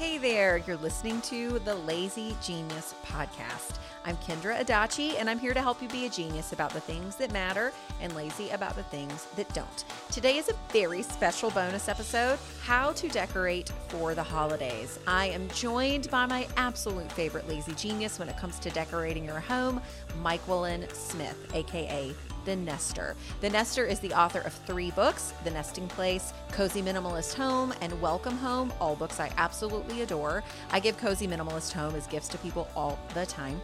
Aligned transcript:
Hey 0.00 0.16
there, 0.16 0.56
you're 0.66 0.78
listening 0.78 1.20
to 1.20 1.58
the 1.58 1.74
Lazy 1.74 2.34
Genius 2.42 2.94
Podcast. 3.04 3.80
I'm 4.06 4.16
Kendra 4.16 4.58
Adachi, 4.58 5.20
and 5.20 5.28
I'm 5.28 5.38
here 5.38 5.52
to 5.52 5.60
help 5.60 5.82
you 5.82 5.88
be 5.88 6.06
a 6.06 6.08
genius 6.08 6.54
about 6.54 6.72
the 6.72 6.80
things 6.80 7.16
that 7.16 7.34
matter 7.34 7.70
and 8.00 8.16
lazy 8.16 8.48
about 8.48 8.76
the 8.76 8.82
things 8.84 9.26
that 9.36 9.52
don't. 9.52 9.84
Today 10.10 10.38
is 10.38 10.48
a 10.48 10.54
very 10.72 11.02
special 11.02 11.50
bonus 11.50 11.86
episode 11.86 12.38
How 12.62 12.92
to 12.92 13.08
Decorate 13.08 13.68
for 13.88 14.14
the 14.14 14.22
Holidays. 14.22 14.98
I 15.06 15.26
am 15.26 15.46
joined 15.50 16.10
by 16.10 16.24
my 16.24 16.48
absolute 16.56 17.12
favorite 17.12 17.46
lazy 17.46 17.74
genius 17.74 18.18
when 18.18 18.30
it 18.30 18.38
comes 18.38 18.58
to 18.60 18.70
decorating 18.70 19.26
your 19.26 19.40
home, 19.40 19.82
Myquillyn 20.22 20.90
Smith, 20.94 21.36
aka 21.52 22.14
the 22.44 22.56
Nester. 22.56 23.16
The 23.40 23.50
Nester 23.50 23.84
is 23.84 24.00
the 24.00 24.12
author 24.12 24.40
of 24.40 24.52
three 24.52 24.90
books 24.92 25.32
The 25.44 25.50
Nesting 25.50 25.88
Place, 25.88 26.32
Cozy 26.52 26.82
Minimalist 26.82 27.34
Home, 27.34 27.72
and 27.80 28.00
Welcome 28.00 28.36
Home, 28.38 28.72
all 28.80 28.96
books 28.96 29.20
I 29.20 29.30
absolutely 29.36 30.02
adore. 30.02 30.42
I 30.70 30.80
give 30.80 30.96
Cozy 30.96 31.26
Minimalist 31.26 31.72
Home 31.72 31.94
as 31.94 32.06
gifts 32.06 32.28
to 32.28 32.38
people 32.38 32.68
all 32.74 32.98
the 33.14 33.26
time. 33.26 33.60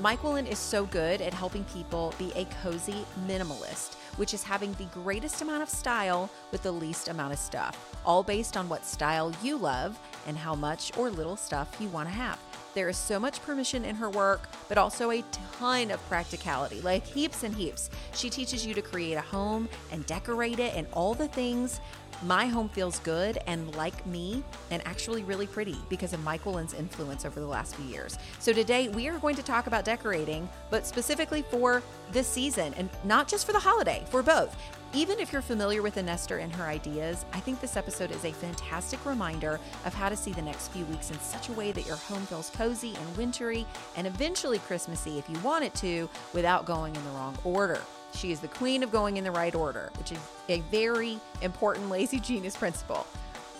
Myquillyn 0.00 0.50
is 0.50 0.58
so 0.58 0.86
good 0.86 1.20
at 1.20 1.34
helping 1.34 1.64
people 1.64 2.14
be 2.18 2.32
a 2.34 2.46
cozy 2.62 3.04
minimalist, 3.26 3.94
which 4.16 4.32
is 4.32 4.42
having 4.42 4.72
the 4.74 4.84
greatest 4.86 5.42
amount 5.42 5.62
of 5.62 5.68
style 5.68 6.30
with 6.50 6.62
the 6.62 6.72
least 6.72 7.08
amount 7.08 7.32
of 7.32 7.38
stuff, 7.38 7.94
all 8.04 8.22
based 8.22 8.56
on 8.56 8.68
what 8.68 8.86
style 8.86 9.32
you 9.42 9.56
love 9.56 9.98
and 10.26 10.36
how 10.36 10.54
much 10.54 10.96
or 10.96 11.10
little 11.10 11.36
stuff 11.36 11.76
you 11.78 11.88
want 11.88 12.08
to 12.08 12.14
have. 12.14 12.38
There 12.74 12.88
is 12.88 12.96
so 12.96 13.20
much 13.20 13.42
permission 13.42 13.84
in 13.84 13.94
her 13.96 14.08
work, 14.08 14.48
but 14.68 14.78
also 14.78 15.10
a 15.10 15.22
ton 15.58 15.90
of 15.90 16.00
practicality, 16.08 16.80
like 16.80 17.06
heaps 17.06 17.42
and 17.42 17.54
heaps. 17.54 17.90
She 18.14 18.30
teaches 18.30 18.64
you 18.64 18.72
to 18.72 18.82
create 18.82 19.14
a 19.14 19.20
home 19.20 19.68
and 19.90 20.06
decorate 20.06 20.58
it 20.58 20.74
and 20.74 20.86
all 20.92 21.12
the 21.12 21.28
things. 21.28 21.80
My 22.24 22.46
home 22.46 22.68
feels 22.68 23.00
good 23.00 23.38
and 23.46 23.74
like 23.74 24.06
me 24.06 24.44
and 24.70 24.80
actually 24.86 25.24
really 25.24 25.46
pretty 25.46 25.76
because 25.88 26.12
of 26.12 26.20
Myquillyn's 26.20 26.72
influence 26.72 27.24
over 27.24 27.40
the 27.40 27.46
last 27.46 27.74
few 27.74 27.84
years. 27.86 28.16
So 28.38 28.52
today 28.52 28.88
we 28.88 29.08
are 29.08 29.18
going 29.18 29.34
to 29.36 29.42
talk 29.42 29.66
about 29.66 29.84
decorating, 29.84 30.48
but 30.70 30.86
specifically 30.86 31.42
for 31.42 31.82
this 32.12 32.28
season 32.28 32.72
and 32.78 32.88
not 33.04 33.28
just 33.28 33.44
for 33.44 33.52
the 33.52 33.58
holiday, 33.58 34.04
for 34.08 34.22
both. 34.22 34.56
Even 34.94 35.18
if 35.18 35.32
you're 35.32 35.40
familiar 35.40 35.80
with 35.80 35.94
the 35.94 36.02
Nester 36.02 36.36
and 36.36 36.54
her 36.54 36.64
ideas, 36.64 37.24
I 37.32 37.40
think 37.40 37.62
this 37.62 37.78
episode 37.78 38.10
is 38.10 38.26
a 38.26 38.32
fantastic 38.32 39.02
reminder 39.06 39.58
of 39.86 39.94
how 39.94 40.10
to 40.10 40.16
see 40.16 40.32
the 40.32 40.42
next 40.42 40.68
few 40.68 40.84
weeks 40.84 41.10
in 41.10 41.18
such 41.20 41.48
a 41.48 41.52
way 41.52 41.72
that 41.72 41.86
your 41.86 41.96
home 41.96 42.26
feels 42.26 42.50
cozy 42.50 42.94
and 42.94 43.16
wintry 43.16 43.64
and 43.96 44.06
eventually 44.06 44.58
Christmassy 44.58 45.18
if 45.18 45.30
you 45.30 45.38
want 45.38 45.64
it 45.64 45.74
to 45.76 46.10
without 46.34 46.66
going 46.66 46.94
in 46.94 47.02
the 47.04 47.10
wrong 47.12 47.34
order. 47.42 47.80
She 48.12 48.32
is 48.32 48.40
the 48.40 48.48
queen 48.48 48.82
of 48.82 48.92
going 48.92 49.16
in 49.16 49.24
the 49.24 49.30
right 49.30 49.54
order, 49.54 49.90
which 49.96 50.12
is 50.12 50.18
a 50.50 50.60
very 50.70 51.18
important 51.40 51.88
lazy 51.88 52.20
genius 52.20 52.54
principle. 52.54 53.06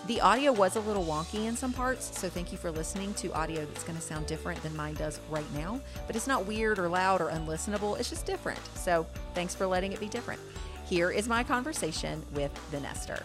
The 0.05 0.21
audio 0.21 0.51
was 0.51 0.75
a 0.75 0.81
little 0.81 1.03
wonky 1.03 1.47
in 1.47 1.55
some 1.55 1.73
parts, 1.73 2.15
so 2.15 2.29
thank 2.29 2.51
you 2.51 2.59
for 2.59 2.69
listening 2.69 3.11
to 3.15 3.33
audio 3.33 3.65
that's 3.65 3.83
going 3.83 3.95
to 3.95 4.03
sound 4.03 4.27
different 4.27 4.61
than 4.61 4.75
mine 4.75 4.93
does 4.95 5.19
right 5.31 5.51
now. 5.55 5.81
But 6.05 6.15
it's 6.15 6.27
not 6.27 6.45
weird 6.45 6.77
or 6.77 6.89
loud 6.89 7.21
or 7.21 7.31
unlistenable, 7.31 7.97
it's 7.99 8.11
just 8.11 8.27
different. 8.27 8.59
So 8.75 9.07
thanks 9.33 9.55
for 9.55 9.65
letting 9.65 9.93
it 9.93 9.99
be 9.99 10.09
different. 10.09 10.39
Here 10.93 11.09
is 11.09 11.27
my 11.27 11.43
conversation 11.43 12.23
with 12.35 12.51
the 12.69 12.79
Nester. 12.79 13.23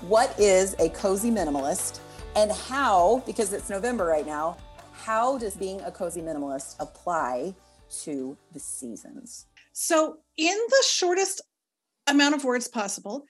What 0.00 0.34
is 0.40 0.74
a 0.78 0.88
cozy 0.88 1.30
minimalist 1.30 2.00
and 2.34 2.50
how, 2.50 3.22
because 3.26 3.52
it's 3.52 3.68
November 3.68 4.06
right 4.06 4.24
now, 4.24 4.56
how 4.94 5.36
does 5.36 5.56
being 5.56 5.78
a 5.82 5.90
cozy 5.90 6.22
minimalist 6.22 6.76
apply 6.80 7.54
to 8.04 8.34
the 8.54 8.58
seasons? 8.58 9.44
So, 9.74 10.16
in 10.38 10.56
the 10.56 10.84
shortest 10.86 11.42
amount 12.06 12.34
of 12.34 12.44
words 12.44 12.66
possible, 12.66 13.26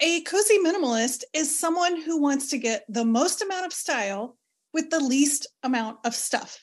a 0.00 0.20
cozy 0.24 0.58
minimalist 0.58 1.24
is 1.32 1.58
someone 1.58 2.02
who 2.02 2.20
wants 2.20 2.50
to 2.50 2.58
get 2.58 2.84
the 2.86 3.06
most 3.06 3.40
amount 3.40 3.64
of 3.64 3.72
style 3.72 4.36
with 4.74 4.90
the 4.90 5.00
least 5.00 5.46
amount 5.62 6.00
of 6.04 6.14
stuff. 6.14 6.62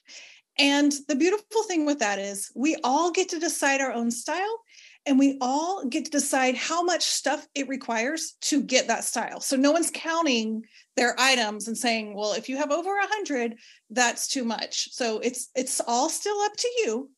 And 0.59 0.93
the 1.07 1.15
beautiful 1.15 1.63
thing 1.63 1.87
with 1.87 1.97
that 1.97 2.19
is 2.19 2.51
we 2.55 2.75
all 2.83 3.09
get 3.09 3.29
to 3.29 3.39
decide 3.39 3.81
our 3.81 3.91
own 3.91 4.11
style 4.11 4.59
and 5.05 5.19
we 5.19 5.37
all 5.41 5.85
get 5.85 6.05
to 6.05 6.11
decide 6.11 6.55
how 6.55 6.83
much 6.83 7.03
stuff 7.03 7.45
it 7.55 7.67
requires 7.67 8.33
to 8.41 8.61
get 8.61 8.87
that 8.87 9.03
style. 9.03 9.41
So 9.41 9.57
no 9.57 9.71
one's 9.71 9.91
counting 9.93 10.63
their 10.95 11.15
items 11.19 11.67
and 11.67 11.77
saying, 11.77 12.15
"Well, 12.15 12.33
if 12.33 12.47
you 12.47 12.57
have 12.57 12.71
over 12.71 12.97
a 12.97 13.01
100, 13.03 13.57
that's 13.89 14.27
too 14.27 14.43
much." 14.43 14.93
So 14.93 15.19
it's 15.19 15.49
it's 15.55 15.81
all 15.81 16.09
still 16.09 16.39
up 16.41 16.55
to 16.55 16.69
you, 16.77 17.09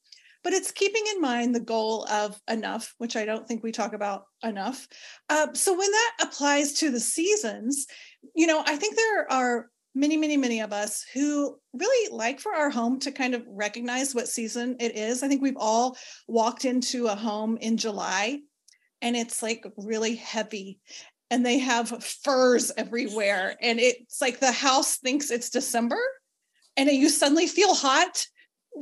but 0.44 0.54
it's 0.54 0.72
keeping 0.72 1.04
in 1.14 1.22
mind 1.22 1.54
the 1.54 1.60
goal 1.60 2.06
of 2.06 2.40
enough, 2.48 2.94
which 2.98 3.16
I 3.16 3.26
don't 3.26 3.48
think 3.48 3.64
we 3.64 3.72
talk 3.72 3.94
about 3.94 4.26
enough. 4.44 4.88
Uh, 5.30 5.48
so 5.54 5.78
when 5.78 5.92
that 5.92 6.12
applies 6.22 6.74
to 6.74 6.92
the 6.92 7.00
seasons, 7.00 7.88
you 8.36 8.48
know, 8.48 8.64
I 8.66 8.76
think 8.78 8.96
there 8.96 9.32
are 9.32 9.70
many, 9.96 10.18
many, 10.18 10.36
many 10.36 10.60
of 10.60 10.74
us 10.74 11.06
who 11.14 11.58
really 11.74 12.14
like 12.14 12.40
for 12.42 12.54
our 12.54 12.70
home 12.70 13.00
to 13.00 13.12
kind 13.12 13.34
of 13.34 13.44
recognize 13.48 14.14
what 14.14 14.28
season 14.28 14.76
it 14.80 14.96
is. 14.96 15.24
I 15.24 15.30
think 15.30 15.42
we've 15.42 15.58
all 15.58 15.98
walked 16.28 16.66
into 16.66 17.08
a 17.08 17.16
home 17.16 17.58
in 17.62 17.78
July 17.78 18.40
and 19.02 19.16
it's 19.16 19.42
like 19.42 19.66
really 19.78 20.16
heavy 20.16 20.80
and 21.32 21.46
they 21.46 21.58
have 21.60 22.04
furs 22.04 22.72
everywhere 22.78 23.56
and 23.62 23.80
it's 23.80 24.22
like 24.22 24.40
the 24.40 24.52
house 24.52 24.98
thinks 24.98 25.32
it's 25.32 25.50
December 25.50 26.00
and 26.76 26.90
you 26.90 27.10
suddenly 27.10 27.48
feel 27.48 27.74
hot. 27.74 28.28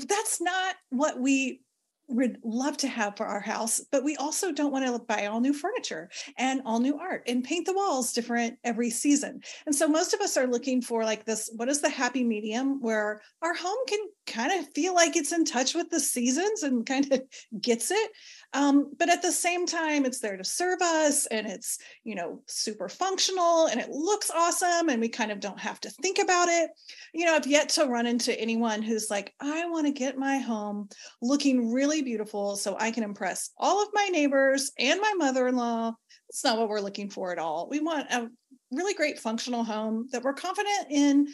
That's 0.07 0.41
not 0.41 0.75
what 0.90 1.19
we 1.19 1.62
would 2.08 2.38
love 2.44 2.78
to 2.78 2.88
have 2.88 3.16
for 3.18 3.25
our 3.25 3.40
house, 3.40 3.81
but 3.91 4.03
we 4.03 4.16
also 4.18 4.52
don't 4.52 4.72
want 4.72 4.86
to 4.86 5.00
buy 5.06 5.25
all 5.25 5.40
new 5.40 5.53
furniture 5.53 6.09
and 6.38 6.62
all 6.66 6.80
new 6.80 6.97
art 7.00 7.24
and 7.28 7.44
paint 7.44 7.66
the 7.66 7.74
walls 7.74 8.14
different 8.14 8.58
every 8.64 8.90
season. 8.90 9.41
And 9.66 9.75
so 9.75 9.88
most 9.88 10.13
of 10.13 10.22
us 10.22 10.38
are 10.38 10.47
looking 10.47 10.81
for 10.81 11.03
like 11.03 11.25
this 11.25 11.50
what 11.56 11.69
is 11.69 11.81
the 11.81 11.90
happy 11.90 12.24
medium 12.24 12.81
where 12.81 13.22
our 13.42 13.53
home 13.53 13.78
can 13.88 14.00
kind 14.28 14.59
of 14.59 14.72
feel 14.74 14.94
like 14.94 15.16
it's 15.16 15.31
in 15.31 15.46
touch 15.46 15.74
with 15.74 15.90
the 15.90 16.00
seasons 16.00 16.63
and 16.63 16.86
kind 16.86 17.12
of 17.12 17.22
gets 17.62 17.92
it. 17.92 18.12
Um, 18.53 18.91
but 19.00 19.09
at 19.09 19.24
the 19.24 19.31
same 19.31 19.66
time, 19.66 20.06
it's 20.06 20.19
there 20.19 20.38
to 20.38 20.44
serve 20.44 20.80
us 20.81 21.25
and 21.25 21.47
it's, 21.47 21.80
you 22.03 22.14
know, 22.14 22.41
super 22.46 22.88
functional 22.88 23.66
and 23.66 23.81
it 23.81 23.90
looks 23.90 24.30
awesome 24.30 24.89
and 24.89 25.01
we 25.01 25.10
kind 25.10 25.31
of 25.31 25.39
don't 25.39 25.60
have 25.60 25.80
to 25.81 25.89
think 25.89 26.19
about 26.19 26.50
it. 26.50 26.69
You 27.13 27.25
know, 27.25 27.33
I've 27.33 27.48
yet 27.48 27.69
to 27.69 27.86
run 27.86 28.06
into 28.06 28.39
anyone 28.39 28.83
who's 28.83 29.10
like, 29.10 29.33
I 29.39 29.66
want 29.69 29.88
to 29.88 29.92
get 29.92 30.19
my 30.19 30.38
home 30.38 30.89
looking 31.19 31.74
really 31.74 32.04
beautiful 32.04 32.56
so 32.56 32.78
I 32.80 32.92
can 32.92 33.04
impress 33.04 33.50
all 33.57 33.81
of 33.81 33.89
my 33.92 34.07
neighbors 34.12 34.72
and 34.78 35.01
my 35.01 35.13
mother 35.18 35.48
in 35.48 35.56
law. 35.56 35.94
That's 36.30 36.44
not 36.44 36.60
what 36.60 36.69
we're 36.69 36.80
looking 36.80 37.10
for 37.10 37.31
at 37.31 37.39
all. 37.39 37.68
We 37.72 37.80
want 37.80 38.12
a 38.12 38.30
really 38.72 38.94
great 38.94 39.18
functional 39.18 39.63
home 39.63 40.10
that 40.12 40.22
we're 40.22 40.33
confident 40.33 40.88
in 40.92 41.28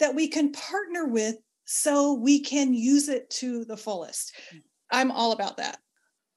that 0.00 0.14
we 0.14 0.28
can 0.28 0.52
partner 0.52 1.06
with 1.06 1.36
so 1.64 2.12
we 2.12 2.40
can 2.40 2.74
use 2.74 3.08
it 3.08 3.30
to 3.30 3.64
the 3.64 3.76
fullest. 3.76 4.34
Mm. 4.54 4.60
I'm 4.90 5.10
all 5.10 5.32
about 5.32 5.58
that 5.58 5.78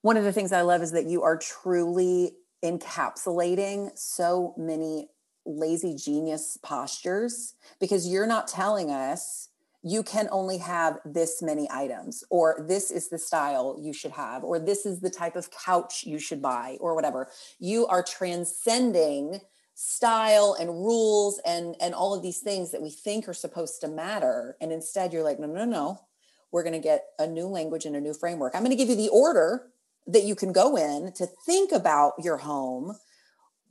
one 0.01 0.18
of 0.18 0.24
the 0.24 0.33
things 0.33 0.51
I 0.51 0.62
love 0.62 0.81
is 0.81 0.92
that 0.92 1.06
you 1.06 1.24
are 1.24 1.38
truly 1.38 2.33
encapsulating 2.63 3.98
so 3.98 4.53
many 4.57 5.09
lazy 5.45 5.95
genius 5.95 6.57
postures 6.62 7.56
because 7.80 8.07
you're 8.07 8.27
not 8.27 8.48
telling 8.48 8.92
us 8.92 9.50
you 9.83 10.03
can 10.03 10.27
only 10.31 10.59
have 10.59 11.00
this 11.03 11.42
many 11.42 11.68
items 11.71 12.24
or 12.30 12.63
this 12.68 12.92
is 12.92 13.09
the 13.09 13.18
style 13.18 13.80
you 13.81 13.92
should 13.94 14.12
have 14.12 14.44
or 14.44 14.59
this 14.59 14.86
is 14.86 15.00
the 15.00 15.09
type 15.09 15.36
of 15.36 15.50
couch 15.50 16.04
you 16.06 16.19
should 16.19 16.42
buy 16.42 16.77
or 16.80 16.94
whatever. 16.94 17.27
You 17.59 17.88
are 17.88 18.04
transcending 18.04 19.39
style 19.74 20.56
and 20.59 20.69
rules 20.69 21.42
and 21.45 21.75
and 21.81 21.95
all 21.95 22.13
of 22.13 22.21
these 22.21 22.39
things 22.39 22.69
that 22.71 22.81
we 22.81 22.92
think 22.92 23.27
are 23.27 23.33
supposed 23.33 23.81
to 23.81 23.88
matter. 23.88 24.56
And 24.62 24.71
instead 24.71 25.13
you're 25.13 25.24
like 25.24 25.39
no 25.39 25.47
no 25.47 25.65
no 25.65 26.00
we're 26.51 26.63
going 26.63 26.74
to 26.74 26.80
get 26.80 27.06
a 27.18 27.25
new 27.25 27.47
language 27.47 27.86
and 27.86 27.95
a 27.95 28.01
new 28.01 28.13
framework. 28.13 28.56
I'm 28.56 28.62
going 28.62 28.75
to 28.75 28.77
give 28.77 28.89
you 28.89 28.95
the 28.95 29.09
order 29.09 29.70
that 30.07 30.24
you 30.24 30.36
can 30.36 30.51
go 30.51 30.75
in 30.75 31.13
to 31.13 31.27
think 31.45 31.71
about 31.71 32.13
your 32.19 32.38
home 32.38 32.95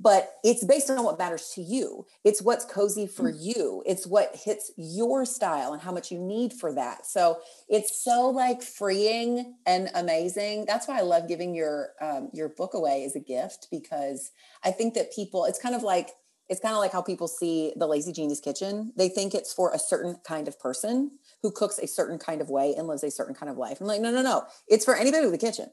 but 0.00 0.36
it's 0.42 0.64
based 0.64 0.88
on 0.88 1.04
what 1.04 1.18
matters 1.18 1.52
to 1.54 1.60
you. 1.60 2.06
It's 2.24 2.40
what's 2.40 2.64
cozy 2.64 3.06
for 3.06 3.30
mm. 3.30 3.36
you. 3.38 3.82
It's 3.86 4.06
what 4.06 4.34
hits 4.34 4.72
your 4.76 5.26
style 5.26 5.74
and 5.74 5.82
how 5.82 5.92
much 5.92 6.10
you 6.10 6.18
need 6.18 6.54
for 6.54 6.74
that. 6.74 7.04
So 7.04 7.40
it's 7.68 8.02
so 8.02 8.30
like 8.30 8.62
freeing 8.62 9.56
and 9.66 9.90
amazing. 9.94 10.64
That's 10.64 10.88
why 10.88 10.98
I 10.98 11.02
love 11.02 11.28
giving 11.28 11.54
your 11.54 11.90
um, 12.00 12.30
your 12.32 12.48
book 12.48 12.72
away 12.72 13.04
as 13.04 13.14
a 13.14 13.20
gift 13.20 13.68
because 13.70 14.32
I 14.64 14.70
think 14.70 14.94
that 14.94 15.12
people. 15.12 15.44
It's 15.44 15.60
kind 15.60 15.74
of 15.74 15.82
like 15.82 16.10
it's 16.48 16.60
kind 16.60 16.74
of 16.74 16.80
like 16.80 16.92
how 16.92 17.02
people 17.02 17.28
see 17.28 17.74
the 17.76 17.86
Lazy 17.86 18.12
Genius 18.12 18.40
Kitchen. 18.40 18.92
They 18.96 19.08
think 19.08 19.34
it's 19.34 19.52
for 19.52 19.72
a 19.72 19.78
certain 19.78 20.16
kind 20.26 20.48
of 20.48 20.58
person 20.58 21.10
who 21.42 21.52
cooks 21.52 21.78
a 21.78 21.86
certain 21.86 22.18
kind 22.18 22.40
of 22.40 22.48
way 22.48 22.74
and 22.76 22.88
lives 22.88 23.04
a 23.04 23.10
certain 23.10 23.34
kind 23.34 23.50
of 23.50 23.58
life. 23.58 23.80
I'm 23.80 23.86
like, 23.86 24.00
no, 24.00 24.10
no, 24.10 24.22
no. 24.22 24.44
It's 24.66 24.84
for 24.84 24.96
anybody 24.96 25.26
with 25.26 25.34
a 25.34 25.38
kitchen 25.38 25.70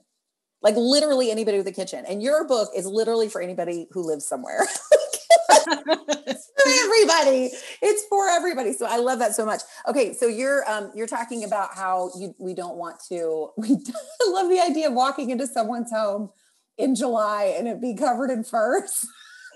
like 0.62 0.76
literally 0.76 1.32
anybody 1.32 1.58
with 1.58 1.68
a 1.68 1.72
kitchen. 1.72 2.06
And 2.08 2.22
your 2.22 2.48
book 2.48 2.70
is 2.76 2.86
literally 2.86 3.30
for 3.30 3.42
anybody 3.42 3.88
who 3.92 4.06
lives 4.06 4.28
somewhere. 4.28 4.62
it's 5.50 6.52
for 6.58 6.70
everybody. 6.70 7.52
It's 7.82 8.06
for 8.10 8.30
everybody. 8.30 8.74
So 8.74 8.86
I 8.86 8.98
love 8.98 9.20
that 9.20 9.36
so 9.36 9.46
much. 9.46 9.62
Okay, 9.88 10.14
so 10.14 10.28
you're 10.28 10.70
um, 10.70 10.92
you're 10.96 11.08
talking 11.08 11.44
about 11.44 11.76
how 11.76 12.12
you 12.18 12.34
we 12.40 12.54
don't 12.54 12.78
want 12.78 12.98
to. 13.10 13.50
We 13.58 14.34
love 14.34 14.50
the 14.50 14.60
idea 14.60 14.88
of 14.88 14.94
walking 14.94 15.30
into 15.30 15.48
someone's 15.48 15.92
home 15.92 16.30
in 16.78 16.96
July 16.96 17.56
and 17.58 17.68
it 17.68 17.82
be 17.82 17.96
covered 17.96 18.30
in 18.30 18.44
furs. 18.44 19.06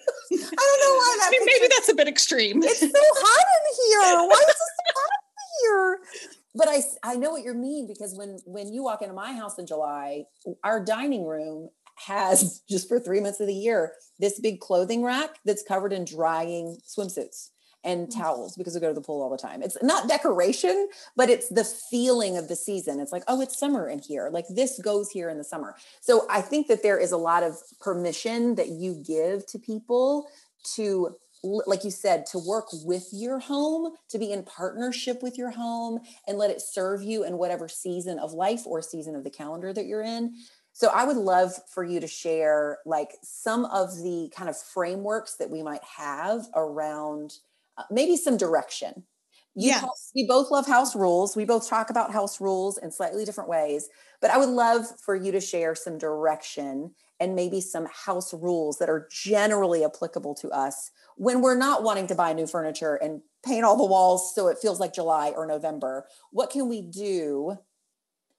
I 0.32 0.36
don't 0.36 0.80
know 0.80 0.96
why 0.96 1.18
that. 1.20 1.28
I 1.28 1.32
mean, 1.32 1.46
maybe 1.46 1.68
that's 1.70 1.90
a 1.90 1.96
bit 1.96 2.08
extreme. 2.08 2.64
It's 2.64 2.80
so 2.80 2.88
hot 2.90 3.46
in 3.58 4.18
here. 4.18 4.28
Why 4.28 4.36
is 4.36 4.50
it 4.50 4.56
so 4.56 4.94
hot 4.96 5.20
here? 5.62 6.41
But 6.54 6.68
I, 6.68 6.82
I 7.04 7.16
know 7.16 7.32
what 7.32 7.44
you 7.44 7.54
mean 7.54 7.88
because 7.88 8.16
when 8.16 8.40
when 8.46 8.74
you 8.74 8.84
walk 8.84 9.02
into 9.02 9.14
my 9.14 9.34
house 9.34 9.58
in 9.58 9.66
July, 9.66 10.26
our 10.64 10.84
dining 10.84 11.26
room 11.26 11.70
has 12.08 12.62
just 12.70 12.88
for 12.88 13.00
three 13.00 13.20
months 13.20 13.40
of 13.40 13.48
the 13.48 13.54
year 13.54 13.94
this 14.20 14.40
big 14.40 14.60
clothing 14.60 15.04
rack 15.04 15.32
that's 15.46 15.64
covered 15.64 15.94
in 15.94 16.06
drying 16.06 16.78
swimsuits 16.88 17.50
and 17.84 18.08
mm. 18.08 18.16
towels 18.16 18.56
because 18.56 18.76
we 18.76 18.80
go 18.80 18.90
to 18.90 18.94
the 18.94 19.02
pool 19.02 19.22
all 19.22 19.30
the 19.30 19.38
time. 19.38 19.62
It's 19.64 19.78
not 19.82 20.08
decoration, 20.08 20.90
but 21.16 21.30
it's 21.30 21.50
the 21.50 21.64
feeling 21.64 22.38
of 22.38 22.48
the 22.48 22.56
season. 22.56 23.00
It's 23.00 23.12
like, 23.12 23.24
oh, 23.28 23.42
it's 23.42 23.58
summer 23.58 23.90
in 23.90 24.00
here. 24.00 24.30
Like 24.32 24.46
this 24.50 24.80
goes 24.80 25.10
here 25.10 25.30
in 25.30 25.38
the 25.38 25.44
summer. 25.44 25.76
So 26.00 26.26
I 26.30 26.42
think 26.42 26.68
that 26.68 26.84
there 26.84 27.00
is 27.00 27.12
a 27.12 27.18
lot 27.18 27.44
of 27.44 27.56
permission 27.80 28.56
that 28.56 28.70
you 28.70 29.02
give 29.06 29.46
to 29.48 29.60
people 29.60 30.28
to 30.76 31.16
like 31.44 31.84
you 31.84 31.92
said, 31.92 32.26
to 32.28 32.38
work 32.38 32.68
with 32.84 33.10
your 33.12 33.40
home, 33.40 33.94
to 34.10 34.20
be 34.20 34.32
in 34.32 34.44
partnership 34.44 35.24
with 35.24 35.38
your 35.38 35.52
home 35.52 36.00
and 36.28 36.38
let 36.38 36.52
it 36.52 36.62
serve 36.62 37.02
you 37.02 37.24
in 37.24 37.38
whatever 37.38 37.68
season 37.68 38.20
of 38.20 38.34
life 38.34 38.66
or 38.66 38.82
season 38.82 39.16
of 39.16 39.24
the 39.24 39.30
calendar 39.30 39.74
that 39.74 39.86
you're 39.86 40.04
in. 40.04 40.36
So 40.74 40.90
I 40.94 41.04
would 41.04 41.18
love 41.18 41.52
for 41.74 41.84
you 41.84 42.00
to 42.00 42.08
share 42.08 42.80
like 42.86 43.18
some 43.24 43.66
of 43.66 43.98
the 43.98 44.32
kind 44.36 44.50
of 44.50 44.58
frameworks 44.58 45.36
that 45.36 45.50
we 45.50 45.64
might 45.64 45.84
have 45.84 46.46
around 46.56 47.34
uh, 47.78 47.84
maybe 47.90 48.18
some 48.18 48.38
direction. 48.38 49.04
You 49.54 49.72
yeah. 49.72 49.84
we 50.16 50.26
both 50.26 50.50
love 50.50 50.66
house 50.66 50.96
rules. 50.96 51.36
We 51.36 51.44
both 51.44 51.68
talk 51.68 51.90
about 51.90 52.14
house 52.14 52.40
rules 52.40 52.78
in 52.78 52.90
slightly 52.90 53.26
different 53.26 53.50
ways, 53.50 53.90
but 54.22 54.32
I 54.32 54.38
would 54.38 54.48
love 54.48 54.86
for 55.04 55.14
you 55.14 55.34
to 55.34 55.42
share 55.42 55.76
some 55.76 55.98
direction 55.98 56.92
and 57.22 57.36
maybe 57.36 57.62
some 57.62 57.88
house 57.94 58.34
rules 58.34 58.80
that 58.80 58.90
are 58.90 59.08
generally 59.12 59.86
applicable 59.86 60.34
to 60.34 60.50
us 60.50 60.90
when 61.16 61.40
we're 61.40 61.56
not 61.56 61.84
wanting 61.84 62.08
to 62.08 62.16
buy 62.16 62.34
new 62.34 62.48
furniture 62.48 62.96
and 62.96 63.22
paint 63.46 63.64
all 63.64 63.78
the 63.78 63.86
walls 63.86 64.34
so 64.34 64.48
it 64.48 64.58
feels 64.58 64.80
like 64.80 64.92
July 64.92 65.30
or 65.30 65.46
November, 65.46 66.08
what 66.32 66.50
can 66.50 66.68
we 66.68 66.82
do 66.82 67.56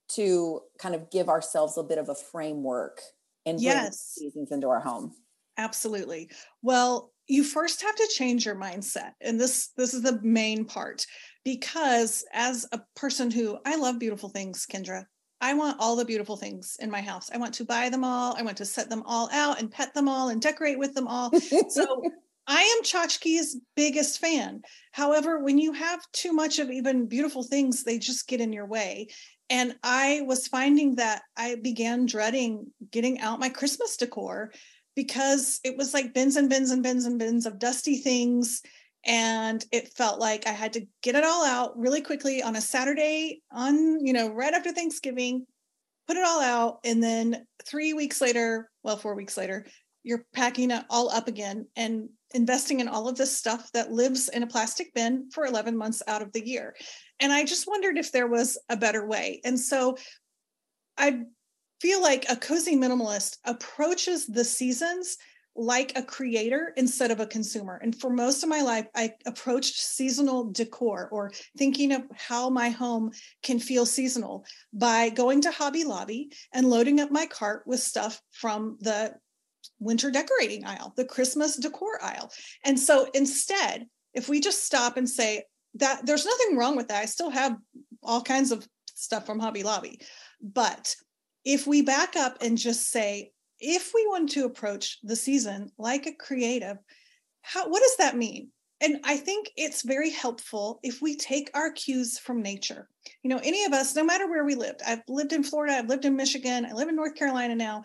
to 0.08 0.60
kind 0.78 0.96
of 0.96 1.10
give 1.10 1.28
ourselves 1.28 1.78
a 1.78 1.82
bit 1.84 1.98
of 1.98 2.08
a 2.08 2.14
framework 2.14 3.00
and 3.46 3.58
bring 3.58 3.64
yes. 3.66 4.14
seasons 4.18 4.50
into 4.50 4.68
our 4.68 4.80
home? 4.80 5.14
Absolutely. 5.58 6.28
Well, 6.60 7.12
you 7.28 7.44
first 7.44 7.82
have 7.82 7.94
to 7.94 8.10
change 8.12 8.44
your 8.44 8.56
mindset. 8.56 9.12
And 9.20 9.40
this 9.40 9.68
this 9.76 9.94
is 9.94 10.02
the 10.02 10.20
main 10.22 10.64
part 10.64 11.06
because 11.44 12.24
as 12.32 12.66
a 12.72 12.80
person 12.96 13.30
who 13.30 13.58
I 13.64 13.76
love 13.76 14.00
beautiful 14.00 14.28
things, 14.28 14.66
Kendra, 14.70 15.04
I 15.42 15.54
want 15.54 15.80
all 15.80 15.96
the 15.96 16.04
beautiful 16.04 16.36
things 16.36 16.76
in 16.80 16.88
my 16.88 17.02
house. 17.02 17.28
I 17.34 17.36
want 17.36 17.52
to 17.54 17.64
buy 17.64 17.88
them 17.88 18.04
all. 18.04 18.36
I 18.38 18.42
want 18.42 18.56
to 18.58 18.64
set 18.64 18.88
them 18.88 19.02
all 19.04 19.28
out 19.32 19.58
and 19.60 19.72
pet 19.72 19.92
them 19.92 20.08
all 20.08 20.28
and 20.28 20.40
decorate 20.40 20.78
with 20.78 20.94
them 20.94 21.08
all. 21.08 21.32
so 21.68 22.02
I 22.46 22.62
am 22.62 22.84
tchotchkes' 22.84 23.56
biggest 23.74 24.20
fan. 24.20 24.62
However, 24.92 25.40
when 25.40 25.58
you 25.58 25.72
have 25.72 26.00
too 26.12 26.32
much 26.32 26.60
of 26.60 26.70
even 26.70 27.06
beautiful 27.06 27.42
things, 27.42 27.82
they 27.82 27.98
just 27.98 28.28
get 28.28 28.40
in 28.40 28.52
your 28.52 28.66
way. 28.66 29.08
And 29.50 29.74
I 29.82 30.22
was 30.26 30.46
finding 30.46 30.94
that 30.96 31.22
I 31.36 31.56
began 31.56 32.06
dreading 32.06 32.68
getting 32.92 33.20
out 33.20 33.40
my 33.40 33.48
Christmas 33.48 33.96
decor 33.96 34.52
because 34.94 35.58
it 35.64 35.76
was 35.76 35.92
like 35.92 36.14
bins 36.14 36.36
and 36.36 36.48
bins 36.48 36.70
and 36.70 36.84
bins 36.84 37.04
and 37.04 37.18
bins 37.18 37.46
of 37.46 37.58
dusty 37.58 37.96
things. 37.96 38.62
And 39.04 39.64
it 39.72 39.92
felt 39.94 40.20
like 40.20 40.46
I 40.46 40.52
had 40.52 40.72
to 40.74 40.86
get 41.02 41.16
it 41.16 41.24
all 41.24 41.44
out 41.44 41.76
really 41.76 42.00
quickly 42.00 42.42
on 42.42 42.56
a 42.56 42.60
Saturday, 42.60 43.42
on, 43.50 44.04
you 44.04 44.12
know, 44.12 44.28
right 44.28 44.54
after 44.54 44.72
Thanksgiving, 44.72 45.44
put 46.06 46.16
it 46.16 46.24
all 46.24 46.40
out. 46.40 46.78
And 46.84 47.02
then 47.02 47.44
three 47.64 47.94
weeks 47.94 48.20
later, 48.20 48.70
well, 48.84 48.96
four 48.96 49.14
weeks 49.14 49.36
later, 49.36 49.66
you're 50.04 50.24
packing 50.34 50.70
it 50.70 50.84
all 50.90 51.10
up 51.10 51.28
again 51.28 51.66
and 51.76 52.08
investing 52.34 52.80
in 52.80 52.88
all 52.88 53.08
of 53.08 53.16
this 53.16 53.36
stuff 53.36 53.70
that 53.72 53.92
lives 53.92 54.28
in 54.28 54.42
a 54.42 54.46
plastic 54.46 54.92
bin 54.94 55.30
for 55.32 55.46
11 55.46 55.76
months 55.76 56.02
out 56.08 56.22
of 56.22 56.32
the 56.32 56.46
year. 56.46 56.74
And 57.20 57.32
I 57.32 57.44
just 57.44 57.68
wondered 57.68 57.98
if 57.98 58.10
there 58.10 58.26
was 58.26 58.58
a 58.68 58.76
better 58.76 59.06
way. 59.06 59.40
And 59.44 59.58
so 59.58 59.96
I 60.96 61.22
feel 61.80 62.02
like 62.02 62.26
a 62.28 62.36
cozy 62.36 62.76
minimalist 62.76 63.38
approaches 63.44 64.26
the 64.26 64.44
seasons 64.44 65.18
like 65.54 65.92
a 65.96 66.02
creator 66.02 66.72
instead 66.76 67.10
of 67.10 67.20
a 67.20 67.26
consumer. 67.26 67.78
And 67.82 67.94
for 67.94 68.10
most 68.10 68.42
of 68.42 68.48
my 68.48 68.62
life, 68.62 68.86
I 68.94 69.12
approached 69.26 69.76
seasonal 69.76 70.50
decor 70.50 71.08
or 71.12 71.32
thinking 71.58 71.92
of 71.92 72.02
how 72.14 72.48
my 72.48 72.70
home 72.70 73.10
can 73.42 73.58
feel 73.58 73.84
seasonal 73.84 74.46
by 74.72 75.10
going 75.10 75.42
to 75.42 75.50
Hobby 75.50 75.84
Lobby 75.84 76.32
and 76.54 76.68
loading 76.68 77.00
up 77.00 77.10
my 77.10 77.26
cart 77.26 77.64
with 77.66 77.80
stuff 77.80 78.20
from 78.30 78.78
the 78.80 79.14
winter 79.78 80.10
decorating 80.10 80.64
aisle, 80.64 80.94
the 80.96 81.04
Christmas 81.04 81.56
decor 81.56 82.02
aisle. 82.02 82.30
And 82.64 82.78
so 82.78 83.08
instead, 83.14 83.86
if 84.14 84.28
we 84.28 84.40
just 84.40 84.64
stop 84.64 84.96
and 84.96 85.08
say 85.08 85.44
that 85.74 86.06
there's 86.06 86.26
nothing 86.26 86.56
wrong 86.56 86.76
with 86.76 86.88
that, 86.88 87.02
I 87.02 87.06
still 87.06 87.30
have 87.30 87.56
all 88.02 88.22
kinds 88.22 88.52
of 88.52 88.66
stuff 88.94 89.26
from 89.26 89.38
Hobby 89.38 89.62
Lobby. 89.62 90.00
But 90.40 90.94
if 91.44 91.66
we 91.66 91.82
back 91.82 92.16
up 92.16 92.38
and 92.40 92.56
just 92.56 92.90
say, 92.90 93.32
if 93.62 93.92
we 93.94 94.06
want 94.06 94.30
to 94.32 94.44
approach 94.44 94.98
the 95.02 95.16
season 95.16 95.70
like 95.78 96.06
a 96.06 96.14
creative, 96.14 96.76
how 97.40 97.68
what 97.68 97.80
does 97.80 97.96
that 97.96 98.16
mean? 98.16 98.48
And 98.80 98.98
I 99.04 99.16
think 99.16 99.48
it's 99.56 99.82
very 99.82 100.10
helpful 100.10 100.80
if 100.82 101.00
we 101.00 101.16
take 101.16 101.50
our 101.54 101.70
cues 101.70 102.18
from 102.18 102.42
nature. 102.42 102.88
You 103.22 103.30
know, 103.30 103.40
any 103.42 103.64
of 103.64 103.72
us, 103.72 103.94
no 103.94 104.02
matter 104.02 104.28
where 104.28 104.44
we 104.44 104.56
lived, 104.56 104.82
I've 104.84 105.02
lived 105.08 105.32
in 105.32 105.44
Florida, 105.44 105.76
I've 105.76 105.88
lived 105.88 106.04
in 106.04 106.16
Michigan, 106.16 106.66
I 106.66 106.72
live 106.72 106.88
in 106.88 106.96
North 106.96 107.14
Carolina 107.14 107.54
now 107.54 107.84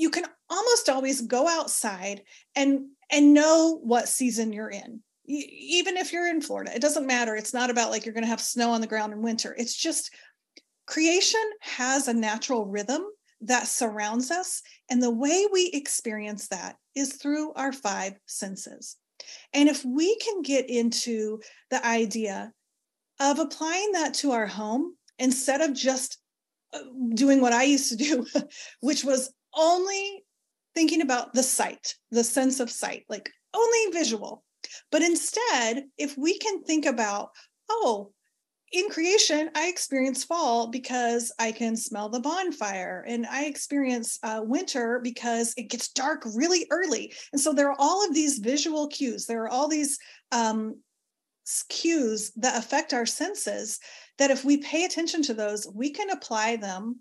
you 0.00 0.08
can 0.08 0.24
almost 0.48 0.88
always 0.88 1.20
go 1.20 1.46
outside 1.46 2.22
and 2.56 2.86
and 3.10 3.34
know 3.34 3.78
what 3.82 4.08
season 4.08 4.52
you're 4.52 4.70
in 4.70 5.00
even 5.26 5.98
if 5.98 6.10
you're 6.12 6.26
in 6.26 6.40
Florida 6.40 6.74
it 6.74 6.80
doesn't 6.80 7.06
matter 7.06 7.36
it's 7.36 7.52
not 7.52 7.68
about 7.68 7.90
like 7.90 8.04
you're 8.04 8.14
going 8.14 8.24
to 8.24 8.30
have 8.30 8.40
snow 8.40 8.70
on 8.70 8.80
the 8.80 8.86
ground 8.86 9.12
in 9.12 9.20
winter 9.20 9.54
it's 9.58 9.76
just 9.76 10.10
creation 10.86 11.44
has 11.60 12.08
a 12.08 12.14
natural 12.14 12.66
rhythm 12.66 13.04
that 13.42 13.66
surrounds 13.66 14.30
us 14.30 14.62
and 14.90 15.02
the 15.02 15.10
way 15.10 15.46
we 15.52 15.70
experience 15.72 16.48
that 16.48 16.76
is 16.94 17.14
through 17.14 17.52
our 17.54 17.72
five 17.72 18.14
senses 18.26 18.96
and 19.52 19.68
if 19.68 19.84
we 19.84 20.16
can 20.18 20.42
get 20.42 20.68
into 20.68 21.40
the 21.70 21.84
idea 21.86 22.52
of 23.20 23.38
applying 23.38 23.92
that 23.92 24.14
to 24.14 24.32
our 24.32 24.46
home 24.46 24.96
instead 25.18 25.60
of 25.60 25.74
just 25.74 26.18
uh, 26.72 26.78
doing 27.14 27.40
what 27.40 27.52
I 27.52 27.64
used 27.64 27.90
to 27.90 27.96
do, 27.96 28.26
which 28.80 29.04
was 29.04 29.32
only 29.54 30.24
thinking 30.74 31.02
about 31.02 31.34
the 31.34 31.42
sight, 31.42 31.94
the 32.10 32.24
sense 32.24 32.60
of 32.60 32.70
sight, 32.70 33.04
like 33.08 33.30
only 33.54 33.92
visual. 33.92 34.44
But 34.90 35.02
instead, 35.02 35.84
if 35.98 36.16
we 36.16 36.38
can 36.38 36.62
think 36.62 36.86
about, 36.86 37.30
oh, 37.68 38.12
in 38.72 38.88
creation, 38.88 39.50
I 39.54 39.66
experience 39.68 40.22
fall 40.22 40.68
because 40.68 41.32
I 41.38 41.50
can 41.50 41.76
smell 41.76 42.08
the 42.08 42.20
bonfire, 42.20 43.04
and 43.06 43.26
I 43.26 43.46
experience 43.46 44.18
uh, 44.22 44.42
winter 44.44 45.00
because 45.02 45.54
it 45.56 45.70
gets 45.70 45.88
dark 45.88 46.22
really 46.34 46.66
early. 46.70 47.12
And 47.32 47.40
so 47.40 47.52
there 47.52 47.70
are 47.70 47.80
all 47.80 48.06
of 48.06 48.14
these 48.14 48.38
visual 48.38 48.86
cues. 48.88 49.26
There 49.26 49.42
are 49.42 49.48
all 49.48 49.68
these 49.68 49.98
um, 50.30 50.76
cues 51.68 52.30
that 52.36 52.56
affect 52.56 52.92
our 52.92 53.06
senses. 53.06 53.80
That 54.18 54.30
if 54.30 54.44
we 54.44 54.58
pay 54.58 54.84
attention 54.84 55.22
to 55.22 55.34
those, 55.34 55.66
we 55.74 55.90
can 55.90 56.10
apply 56.10 56.56
them 56.56 57.00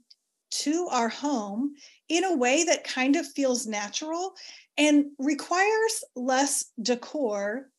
to 0.51 0.88
our 0.91 1.09
home 1.09 1.73
in 2.07 2.23
a 2.23 2.35
way 2.35 2.63
that 2.63 2.83
kind 2.83 3.15
of 3.15 3.27
feels 3.27 3.67
natural 3.67 4.33
and 4.77 5.05
requires 5.19 6.03
less 6.15 6.65
decor 6.81 7.69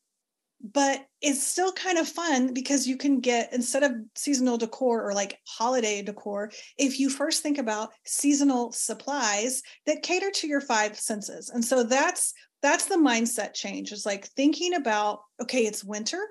but 0.63 1.05
it's 1.21 1.45
still 1.45 1.71
kind 1.71 1.97
of 1.97 2.07
fun 2.07 2.53
because 2.53 2.87
you 2.87 2.97
can 2.97 3.19
get 3.19 3.51
instead 3.53 3.83
of 3.83 3.93
seasonal 4.15 4.57
decor 4.57 5.03
or 5.03 5.13
like 5.13 5.39
holiday 5.47 6.01
decor 6.01 6.51
if 6.77 6.99
you 6.99 7.09
first 7.09 7.41
think 7.41 7.57
about 7.57 7.89
seasonal 8.05 8.71
supplies 8.71 9.61
that 9.85 10.03
cater 10.03 10.29
to 10.31 10.47
your 10.47 10.61
five 10.61 10.97
senses. 10.97 11.49
And 11.49 11.63
so 11.63 11.83
that's 11.83 12.33
that's 12.61 12.85
the 12.85 12.95
mindset 12.95 13.55
change. 13.55 13.91
It's 13.91 14.05
like 14.05 14.27
thinking 14.27 14.75
about 14.75 15.21
okay 15.41 15.65
it's 15.65 15.83
winter. 15.83 16.21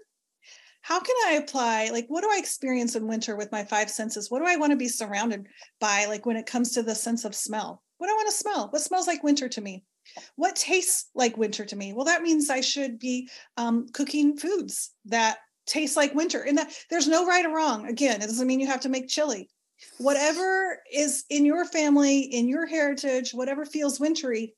How 0.83 1.01
can 1.01 1.17
i 1.27 1.33
apply 1.33 1.91
like 1.93 2.07
what 2.09 2.23
do 2.23 2.31
i 2.31 2.39
experience 2.39 2.95
in 2.95 3.07
winter 3.07 3.37
with 3.37 3.53
my 3.53 3.65
five 3.65 3.91
senses? 3.91 4.31
What 4.31 4.39
do 4.41 4.47
i 4.47 4.57
want 4.57 4.71
to 4.71 4.77
be 4.77 4.89
surrounded 4.89 5.47
by 5.81 6.07
like 6.07 6.25
when 6.25 6.37
it 6.37 6.47
comes 6.47 6.73
to 6.73 6.83
the 6.83 6.95
sense 6.95 7.25
of 7.25 7.35
smell? 7.35 7.83
What 7.99 8.07
do 8.07 8.13
i 8.13 8.17
want 8.17 8.29
to 8.31 8.37
smell? 8.37 8.69
What 8.71 8.83
smells 8.83 9.07
like 9.07 9.25
winter 9.25 9.49
to 9.49 9.61
me 9.61 9.85
what 10.37 10.57
tastes 10.57 11.11
like 11.15 11.37
winter 11.37 11.65
to 11.65 11.77
me? 11.77 11.93
Well, 11.93 12.07
that 12.07 12.23
means 12.23 12.51
I 12.51 12.61
should 12.61 12.99
be 12.99 13.29
um, 13.57 13.87
cooking 13.93 14.37
foods 14.37 14.91
that 15.07 15.39
taste 15.67 15.97
like 15.97 16.15
winter. 16.15 16.43
And 16.43 16.59
that 16.59 16.73
there's 16.91 17.09
no 17.09 17.27
right 17.27 17.45
or 17.45 17.55
wrong. 17.55 17.87
Again, 17.87 18.23
it 18.23 18.27
doesn't 18.27 18.47
mean 18.47 18.61
you 18.61 18.67
have 18.67 18.81
to 18.81 18.89
make 18.89 19.09
chili. 19.09 19.49
Whatever 19.99 20.79
is 20.93 21.25
in 21.31 21.45
your 21.45 21.65
family, 21.65 22.21
in 22.21 22.49
your 22.49 22.67
heritage, 22.67 23.33
whatever 23.33 23.65
feels 23.65 24.01
wintry. 24.01 24.55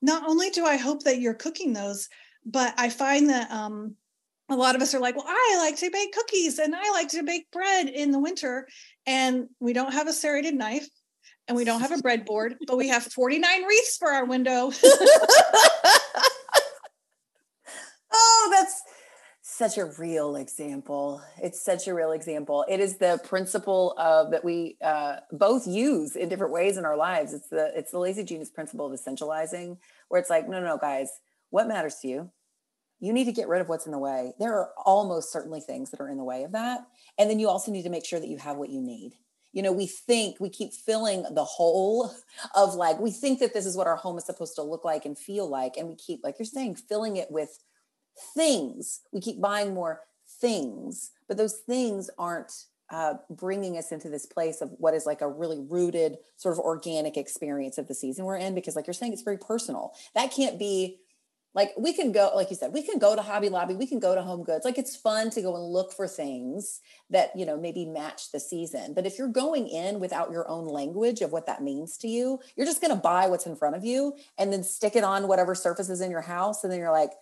Not 0.00 0.28
only 0.28 0.50
do 0.50 0.64
I 0.64 0.76
hope 0.76 1.02
that 1.04 1.20
you're 1.20 1.34
cooking 1.34 1.72
those, 1.72 2.08
but 2.46 2.74
I 2.76 2.88
find 2.88 3.30
that 3.30 3.50
um, 3.50 3.96
a 4.48 4.56
lot 4.56 4.74
of 4.74 4.82
us 4.82 4.94
are 4.94 5.00
like, 5.00 5.16
well, 5.16 5.26
I 5.26 5.56
like 5.58 5.76
to 5.78 5.90
bake 5.90 6.12
cookies 6.12 6.58
and 6.58 6.74
I 6.74 6.90
like 6.90 7.08
to 7.08 7.22
bake 7.22 7.50
bread 7.50 7.88
in 7.88 8.10
the 8.10 8.18
winter. 8.18 8.68
And 9.06 9.48
we 9.60 9.72
don't 9.72 9.92
have 9.92 10.08
a 10.08 10.12
serrated 10.12 10.54
knife 10.54 10.88
and 11.48 11.56
we 11.56 11.64
don't 11.64 11.80
have 11.80 11.92
a 11.92 11.96
breadboard, 11.96 12.56
but 12.66 12.76
we 12.76 12.88
have 12.88 13.02
49 13.04 13.64
wreaths 13.64 13.96
for 13.96 14.10
our 14.10 14.24
window. 14.24 14.70
oh, 18.12 18.48
that's 18.50 18.82
such 19.42 19.78
a 19.78 19.84
real 19.98 20.36
example. 20.36 21.22
It's 21.42 21.62
such 21.62 21.86
a 21.86 21.94
real 21.94 22.12
example. 22.12 22.64
It 22.68 22.80
is 22.80 22.96
the 22.96 23.20
principle 23.24 23.94
of 23.98 24.30
that 24.30 24.44
we 24.44 24.76
uh, 24.82 25.16
both 25.32 25.66
use 25.66 26.16
in 26.16 26.28
different 26.28 26.52
ways 26.52 26.76
in 26.76 26.84
our 26.84 26.96
lives. 26.96 27.34
It's 27.34 27.48
the 27.48 27.70
it's 27.76 27.92
the 27.92 27.98
lazy 27.98 28.24
genius 28.24 28.50
principle 28.50 28.92
of 28.92 28.98
essentializing, 28.98 29.76
where 30.08 30.20
it's 30.20 30.30
like, 30.30 30.48
no, 30.48 30.60
no, 30.60 30.66
no, 30.66 30.78
guys, 30.78 31.08
what 31.50 31.68
matters 31.68 31.96
to 32.02 32.08
you? 32.08 32.30
You 33.00 33.12
need 33.12 33.26
to 33.26 33.32
get 33.32 33.48
rid 33.48 33.60
of 33.60 33.68
what's 33.68 33.86
in 33.86 33.92
the 33.92 33.98
way. 33.98 34.32
There 34.38 34.54
are 34.54 34.70
almost 34.84 35.30
certainly 35.30 35.60
things 35.60 35.90
that 35.90 36.00
are 36.00 36.08
in 36.08 36.16
the 36.16 36.24
way 36.24 36.44
of 36.44 36.52
that, 36.52 36.80
and 37.18 37.28
then 37.28 37.38
you 37.38 37.48
also 37.48 37.70
need 37.70 37.82
to 37.82 37.90
make 37.90 38.06
sure 38.06 38.18
that 38.18 38.28
you 38.28 38.38
have 38.38 38.56
what 38.56 38.70
you 38.70 38.80
need 38.80 39.12
you 39.54 39.62
know 39.62 39.72
we 39.72 39.86
think 39.86 40.38
we 40.40 40.50
keep 40.50 40.74
filling 40.74 41.24
the 41.30 41.44
hole 41.44 42.12
of 42.54 42.74
like 42.74 42.98
we 42.98 43.10
think 43.10 43.38
that 43.38 43.54
this 43.54 43.64
is 43.64 43.76
what 43.76 43.86
our 43.86 43.96
home 43.96 44.18
is 44.18 44.26
supposed 44.26 44.54
to 44.56 44.62
look 44.62 44.84
like 44.84 45.06
and 45.06 45.16
feel 45.16 45.48
like 45.48 45.78
and 45.78 45.88
we 45.88 45.94
keep 45.94 46.20
like 46.22 46.38
you're 46.38 46.44
saying 46.44 46.74
filling 46.74 47.16
it 47.16 47.30
with 47.30 47.58
things. 48.36 49.00
We 49.12 49.20
keep 49.20 49.40
buying 49.40 49.72
more 49.72 50.02
things 50.40 51.12
but 51.28 51.36
those 51.36 51.54
things 51.66 52.10
aren't 52.18 52.52
uh, 52.90 53.14
bringing 53.30 53.78
us 53.78 53.92
into 53.92 54.08
this 54.08 54.26
place 54.26 54.60
of 54.60 54.70
what 54.78 54.94
is 54.94 55.06
like 55.06 55.22
a 55.22 55.28
really 55.28 55.64
rooted 55.68 56.18
sort 56.36 56.52
of 56.52 56.58
organic 56.58 57.16
experience 57.16 57.78
of 57.78 57.88
the 57.88 57.94
season 57.94 58.24
we're 58.24 58.36
in 58.36 58.54
because 58.54 58.76
like 58.76 58.86
you're 58.86 58.94
saying 58.94 59.12
it's 59.12 59.22
very 59.22 59.38
personal. 59.38 59.92
That 60.14 60.30
can't 60.30 60.58
be 60.58 60.98
like 61.54 61.72
we 61.78 61.92
can 61.92 62.10
go 62.10 62.32
like 62.34 62.50
you 62.50 62.56
said 62.56 62.72
we 62.72 62.82
can 62.82 62.98
go 62.98 63.14
to 63.14 63.22
hobby 63.22 63.48
lobby 63.48 63.74
we 63.74 63.86
can 63.86 64.00
go 64.00 64.14
to 64.14 64.22
home 64.22 64.42
goods. 64.42 64.64
Like 64.64 64.78
it's 64.78 64.96
fun 64.96 65.30
to 65.30 65.42
go 65.42 65.54
and 65.54 65.64
look 65.64 65.92
for 65.92 66.08
things 66.08 66.80
that 67.10 67.30
you 67.36 67.46
know 67.46 67.56
maybe 67.56 67.86
match 67.86 68.32
the 68.32 68.40
season. 68.40 68.92
But 68.94 69.06
if 69.06 69.18
you're 69.18 69.28
going 69.28 69.68
in 69.68 70.00
without 70.00 70.30
your 70.30 70.48
own 70.48 70.66
language 70.66 71.20
of 71.20 71.32
what 71.32 71.46
that 71.46 71.62
means 71.62 71.96
to 71.98 72.08
you 72.08 72.40
you're 72.56 72.66
just 72.66 72.80
going 72.80 72.94
to 72.94 73.00
buy 73.00 73.28
what's 73.28 73.46
in 73.46 73.56
front 73.56 73.76
of 73.76 73.84
you 73.84 74.14
and 74.36 74.52
then 74.52 74.64
stick 74.64 74.96
it 74.96 75.04
on 75.04 75.28
whatever 75.28 75.54
surfaces 75.54 76.00
in 76.00 76.10
your 76.10 76.22
house. 76.22 76.64
And 76.64 76.72
then 76.72 76.80
you're 76.80 76.90
like 76.90 77.12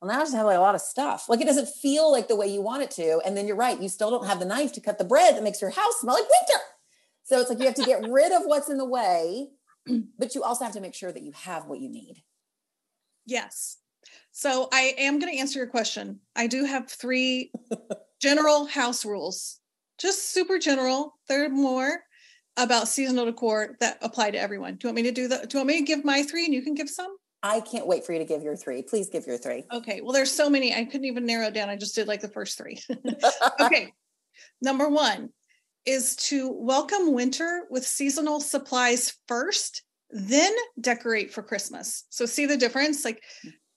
well 0.00 0.10
now 0.10 0.20
i 0.20 0.22
just 0.22 0.34
have 0.34 0.46
like 0.46 0.56
a 0.56 0.60
lot 0.60 0.74
of 0.74 0.80
stuff. 0.80 1.28
Like 1.28 1.40
it 1.40 1.46
doesn't 1.46 1.68
feel 1.68 2.10
like 2.12 2.28
the 2.28 2.36
way 2.36 2.46
you 2.46 2.62
want 2.62 2.82
it 2.82 2.90
to. 2.92 3.20
And 3.24 3.36
then 3.36 3.46
you're 3.46 3.56
right 3.56 3.80
you 3.80 3.88
still 3.88 4.10
don't 4.10 4.26
have 4.26 4.40
the 4.40 4.46
knife 4.46 4.72
to 4.74 4.80
cut 4.80 4.98
the 4.98 5.04
bread 5.04 5.36
that 5.36 5.42
makes 5.42 5.60
your 5.60 5.70
house 5.70 6.00
smell 6.00 6.14
like 6.14 6.24
winter. 6.24 6.62
So 7.22 7.40
it's 7.40 7.48
like 7.48 7.60
you 7.60 7.66
have 7.66 7.74
to 7.76 7.84
get 7.84 8.02
rid 8.10 8.32
of 8.32 8.42
what's 8.44 8.68
in 8.68 8.76
the 8.76 8.84
way 8.84 9.48
but 10.18 10.34
you 10.34 10.42
also 10.42 10.64
have 10.64 10.74
to 10.74 10.80
make 10.80 10.94
sure 10.94 11.12
that 11.12 11.22
you 11.22 11.32
have 11.32 11.66
what 11.66 11.80
you 11.80 11.88
need 11.88 12.22
Yes. 13.26 13.78
So 14.32 14.68
I 14.72 14.94
am 14.98 15.18
going 15.18 15.32
to 15.32 15.38
answer 15.38 15.58
your 15.58 15.68
question. 15.68 16.20
I 16.36 16.46
do 16.46 16.64
have 16.64 16.90
three 16.90 17.52
general 18.22 18.66
house 18.66 19.04
rules, 19.04 19.58
just 19.98 20.32
super 20.32 20.58
general. 20.58 21.18
There 21.28 21.44
are 21.44 21.50
more 21.50 22.00
about 22.56 22.88
seasonal 22.88 23.26
decor 23.26 23.76
that 23.80 23.98
apply 24.02 24.30
to 24.32 24.38
everyone. 24.38 24.76
Do 24.76 24.86
you 24.86 24.88
want 24.88 24.96
me 24.96 25.02
to 25.04 25.12
do 25.12 25.28
that? 25.28 25.48
Do 25.48 25.58
you 25.58 25.60
want 25.60 25.68
me 25.68 25.78
to 25.78 25.84
give 25.84 26.04
my 26.04 26.22
three 26.22 26.44
and 26.44 26.54
you 26.54 26.62
can 26.62 26.74
give 26.74 26.88
some? 26.88 27.16
I 27.42 27.60
can't 27.60 27.86
wait 27.86 28.04
for 28.04 28.12
you 28.12 28.18
to 28.18 28.24
give 28.24 28.42
your 28.42 28.56
three. 28.56 28.82
Please 28.82 29.08
give 29.08 29.26
your 29.26 29.38
three. 29.38 29.64
Okay. 29.72 30.00
Well, 30.02 30.12
there's 30.12 30.32
so 30.32 30.50
many. 30.50 30.74
I 30.74 30.84
couldn't 30.84 31.06
even 31.06 31.24
narrow 31.24 31.46
it 31.46 31.54
down. 31.54 31.70
I 31.70 31.76
just 31.76 31.94
did 31.94 32.06
like 32.06 32.20
the 32.20 32.28
first 32.28 32.58
three. 32.58 32.78
okay. 33.60 33.92
Number 34.60 34.88
one 34.88 35.30
is 35.86 36.16
to 36.16 36.52
welcome 36.52 37.14
winter 37.14 37.66
with 37.70 37.86
seasonal 37.86 38.40
supplies 38.40 39.16
first 39.26 39.82
then 40.12 40.52
decorate 40.80 41.32
for 41.32 41.42
Christmas. 41.42 42.04
So 42.10 42.26
see 42.26 42.46
the 42.46 42.56
difference? 42.56 43.04
Like 43.04 43.22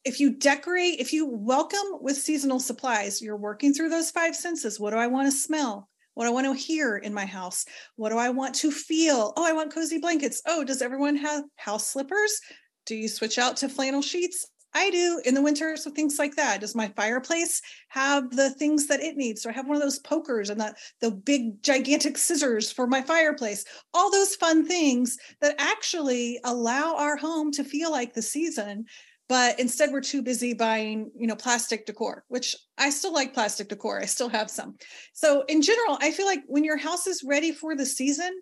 if 0.05 0.19
you 0.19 0.37
decorate, 0.37 0.99
if 0.99 1.13
you 1.13 1.25
welcome 1.25 1.99
with 2.01 2.17
seasonal 2.17 2.59
supplies, 2.59 3.21
you're 3.21 3.37
working 3.37 3.73
through 3.73 3.89
those 3.89 4.11
five 4.11 4.35
senses. 4.35 4.79
What 4.79 4.91
do 4.91 4.97
I 4.97 5.07
want 5.07 5.27
to 5.27 5.37
smell? 5.37 5.89
What 6.13 6.25
do 6.25 6.29
I 6.29 6.33
want 6.33 6.45
to 6.45 6.53
hear 6.53 6.97
in 6.97 7.13
my 7.13 7.25
house? 7.25 7.65
What 7.95 8.09
do 8.09 8.17
I 8.17 8.29
want 8.29 8.53
to 8.55 8.71
feel? 8.71 9.33
Oh, 9.35 9.45
I 9.45 9.53
want 9.53 9.73
cozy 9.73 9.97
blankets. 9.97 10.41
Oh, 10.45 10.63
does 10.63 10.81
everyone 10.81 11.15
have 11.15 11.43
house 11.55 11.87
slippers? 11.87 12.39
Do 12.85 12.95
you 12.95 13.07
switch 13.07 13.39
out 13.39 13.57
to 13.57 13.69
flannel 13.69 14.01
sheets? 14.01 14.45
I 14.73 14.89
do 14.89 15.21
in 15.25 15.33
the 15.33 15.41
winter. 15.41 15.77
So 15.77 15.91
things 15.91 16.17
like 16.17 16.35
that. 16.35 16.61
Does 16.61 16.75
my 16.75 16.87
fireplace 16.89 17.61
have 17.89 18.35
the 18.35 18.49
things 18.51 18.87
that 18.87 19.01
it 19.01 19.17
needs? 19.17 19.43
Do 19.43 19.49
I 19.49 19.53
have 19.53 19.67
one 19.67 19.75
of 19.75 19.83
those 19.83 19.99
pokers 19.99 20.49
and 20.49 20.59
the, 20.59 20.73
the 21.01 21.11
big 21.11 21.61
gigantic 21.61 22.17
scissors 22.19 22.71
for 22.71 22.87
my 22.87 23.01
fireplace? 23.01 23.65
All 23.93 24.11
those 24.11 24.35
fun 24.35 24.65
things 24.65 25.17
that 25.41 25.55
actually 25.59 26.39
allow 26.43 26.95
our 26.95 27.17
home 27.17 27.51
to 27.51 27.63
feel 27.63 27.91
like 27.91 28.13
the 28.13 28.21
season. 28.21 28.85
But 29.29 29.59
instead, 29.59 29.91
we're 29.91 30.01
too 30.01 30.21
busy 30.21 30.53
buying, 30.53 31.09
you 31.17 31.27
know, 31.27 31.35
plastic 31.35 31.85
decor, 31.85 32.25
which 32.27 32.55
I 32.77 32.89
still 32.89 33.13
like 33.13 33.33
plastic 33.33 33.69
decor. 33.69 34.01
I 34.01 34.05
still 34.05 34.29
have 34.29 34.49
some. 34.49 34.75
So 35.13 35.43
in 35.47 35.61
general, 35.61 35.97
I 36.01 36.11
feel 36.11 36.25
like 36.25 36.43
when 36.47 36.63
your 36.63 36.77
house 36.77 37.07
is 37.07 37.23
ready 37.23 37.51
for 37.51 37.75
the 37.75 37.85
season, 37.85 38.33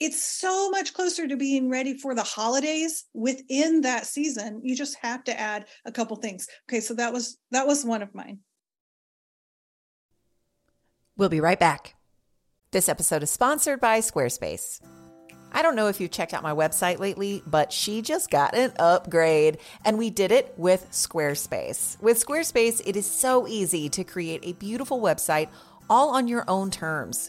it's 0.00 0.22
so 0.22 0.70
much 0.70 0.94
closer 0.94 1.28
to 1.28 1.36
being 1.36 1.70
ready 1.70 1.96
for 1.96 2.14
the 2.14 2.22
holidays 2.22 3.04
within 3.12 3.82
that 3.82 4.06
season. 4.06 4.60
You 4.64 4.74
just 4.74 4.96
have 5.02 5.22
to 5.24 5.38
add 5.38 5.66
a 5.84 5.92
couple 5.92 6.16
things. 6.16 6.48
Okay 6.68 6.80
so 6.80 6.94
that 6.94 7.12
was 7.12 7.38
that 7.50 7.66
was 7.66 7.84
one 7.84 8.02
of 8.02 8.14
mine. 8.14 8.40
We'll 11.16 11.28
be 11.28 11.40
right 11.40 11.60
back. 11.60 11.96
This 12.72 12.88
episode 12.88 13.22
is 13.22 13.30
sponsored 13.30 13.80
by 13.80 13.98
squarespace. 13.98 14.80
I 15.52 15.62
don't 15.62 15.74
know 15.74 15.88
if 15.88 16.00
you've 16.00 16.12
checked 16.12 16.32
out 16.32 16.42
my 16.42 16.54
website 16.54 17.00
lately, 17.00 17.42
but 17.46 17.72
she 17.72 18.02
just 18.02 18.30
got 18.30 18.54
an 18.54 18.72
upgrade 18.78 19.58
and 19.84 19.98
we 19.98 20.08
did 20.08 20.30
it 20.30 20.54
with 20.56 20.88
Squarespace. 20.92 22.00
With 22.00 22.24
Squarespace, 22.24 22.80
it 22.86 22.96
is 22.96 23.06
so 23.06 23.48
easy 23.48 23.88
to 23.90 24.04
create 24.04 24.40
a 24.44 24.52
beautiful 24.52 25.00
website 25.00 25.48
all 25.88 26.10
on 26.10 26.28
your 26.28 26.44
own 26.46 26.70
terms. 26.70 27.28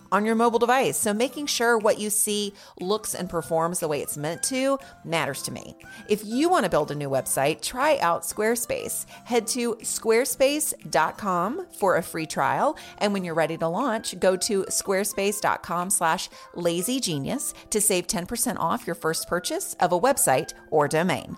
on 0.11 0.25
your 0.25 0.35
mobile 0.35 0.59
device. 0.59 0.97
So 0.97 1.13
making 1.13 1.47
sure 1.47 1.77
what 1.77 1.99
you 1.99 2.09
see 2.09 2.53
looks 2.79 3.15
and 3.15 3.29
performs 3.29 3.79
the 3.79 3.87
way 3.87 4.01
it's 4.01 4.17
meant 4.17 4.43
to 4.43 4.77
matters 5.03 5.41
to 5.43 5.51
me. 5.51 5.75
If 6.09 6.25
you 6.25 6.49
want 6.49 6.65
to 6.65 6.69
build 6.69 6.91
a 6.91 6.95
new 6.95 7.09
website, 7.09 7.61
try 7.61 7.97
out 7.99 8.23
Squarespace. 8.23 9.05
Head 9.25 9.47
to 9.47 9.75
squarespace.com 9.75 11.67
for 11.79 11.97
a 11.97 12.03
free 12.03 12.25
trial. 12.25 12.77
And 12.97 13.13
when 13.13 13.23
you're 13.23 13.35
ready 13.35 13.57
to 13.57 13.67
launch, 13.67 14.19
go 14.19 14.35
to 14.37 14.63
squarespace.com 14.63 15.89
slash 15.89 16.29
lazygenius 16.55 17.53
to 17.69 17.81
save 17.81 18.07
10% 18.07 18.57
off 18.57 18.85
your 18.85 18.95
first 18.95 19.27
purchase 19.27 19.75
of 19.79 19.91
a 19.91 19.99
website 19.99 20.53
or 20.69 20.87
domain. 20.87 21.37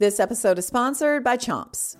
This 0.00 0.20
episode 0.20 0.60
is 0.60 0.66
sponsored 0.68 1.24
by 1.24 1.36
Chomps. 1.36 1.96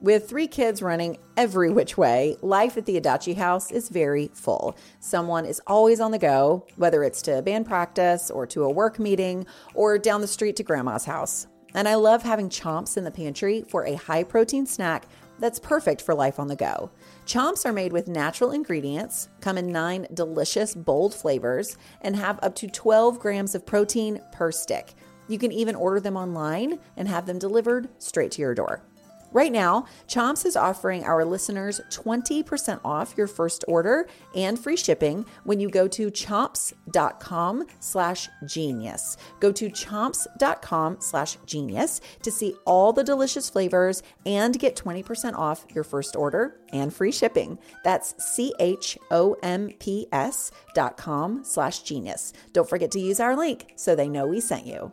With 0.00 0.28
three 0.28 0.46
kids 0.46 0.80
running 0.80 1.18
every 1.36 1.72
which 1.72 1.98
way, 1.98 2.36
life 2.40 2.76
at 2.76 2.86
the 2.86 3.00
Adachi 3.00 3.34
house 3.34 3.72
is 3.72 3.88
very 3.88 4.30
full. 4.32 4.76
Someone 5.00 5.44
is 5.44 5.60
always 5.66 5.98
on 5.98 6.12
the 6.12 6.20
go, 6.20 6.64
whether 6.76 7.02
it's 7.02 7.22
to 7.22 7.42
band 7.42 7.66
practice 7.66 8.30
or 8.30 8.46
to 8.46 8.62
a 8.62 8.70
work 8.70 9.00
meeting 9.00 9.44
or 9.74 9.98
down 9.98 10.20
the 10.20 10.28
street 10.28 10.54
to 10.54 10.62
grandma's 10.62 11.04
house. 11.04 11.48
And 11.74 11.88
I 11.88 11.96
love 11.96 12.22
having 12.22 12.48
chomps 12.48 12.96
in 12.96 13.02
the 13.02 13.10
pantry 13.10 13.64
for 13.68 13.84
a 13.86 13.96
high 13.96 14.22
protein 14.22 14.64
snack 14.64 15.08
that's 15.40 15.58
perfect 15.58 16.02
for 16.02 16.14
life 16.14 16.38
on 16.38 16.46
the 16.46 16.54
go. 16.54 16.92
Chomps 17.26 17.66
are 17.66 17.72
made 17.72 17.92
with 17.92 18.06
natural 18.06 18.52
ingredients, 18.52 19.30
come 19.40 19.58
in 19.58 19.72
nine 19.72 20.06
delicious, 20.14 20.76
bold 20.76 21.12
flavors, 21.12 21.76
and 22.02 22.14
have 22.14 22.38
up 22.40 22.54
to 22.54 22.68
12 22.68 23.18
grams 23.18 23.56
of 23.56 23.66
protein 23.66 24.20
per 24.30 24.52
stick. 24.52 24.94
You 25.28 25.38
can 25.38 25.52
even 25.52 25.74
order 25.74 26.00
them 26.00 26.16
online 26.16 26.78
and 26.96 27.08
have 27.08 27.26
them 27.26 27.38
delivered 27.38 27.88
straight 27.98 28.30
to 28.32 28.42
your 28.42 28.54
door. 28.54 28.82
Right 29.32 29.52
now, 29.52 29.84
Chomps 30.08 30.46
is 30.46 30.56
offering 30.56 31.04
our 31.04 31.22
listeners 31.22 31.80
20% 31.90 32.80
off 32.82 33.14
your 33.18 33.26
first 33.26 33.66
order 33.68 34.08
and 34.34 34.58
free 34.58 34.78
shipping 34.78 35.26
when 35.44 35.60
you 35.60 35.68
go 35.68 35.86
to 35.88 36.10
chomps.com 36.10 37.66
slash 37.80 38.28
genius. 38.46 39.18
Go 39.40 39.52
to 39.52 39.68
chomps.com 39.68 40.96
slash 41.00 41.36
genius 41.44 42.00
to 42.22 42.30
see 42.30 42.54
all 42.64 42.94
the 42.94 43.04
delicious 43.04 43.50
flavors 43.50 44.02
and 44.24 44.58
get 44.58 44.74
20% 44.74 45.34
off 45.34 45.66
your 45.74 45.84
first 45.84 46.16
order 46.16 46.58
and 46.72 46.94
free 46.94 47.12
shipping. 47.12 47.58
That's 47.84 48.14
C-H-O-M-P-S 48.24 49.00
dot 50.74 50.96
com 50.96 51.44
slash 51.44 51.80
genius. 51.80 52.32
Don't 52.54 52.68
forget 52.68 52.90
to 52.92 53.00
use 53.00 53.20
our 53.20 53.36
link 53.36 53.72
so 53.76 53.94
they 53.94 54.08
know 54.08 54.26
we 54.26 54.40
sent 54.40 54.66
you. 54.66 54.92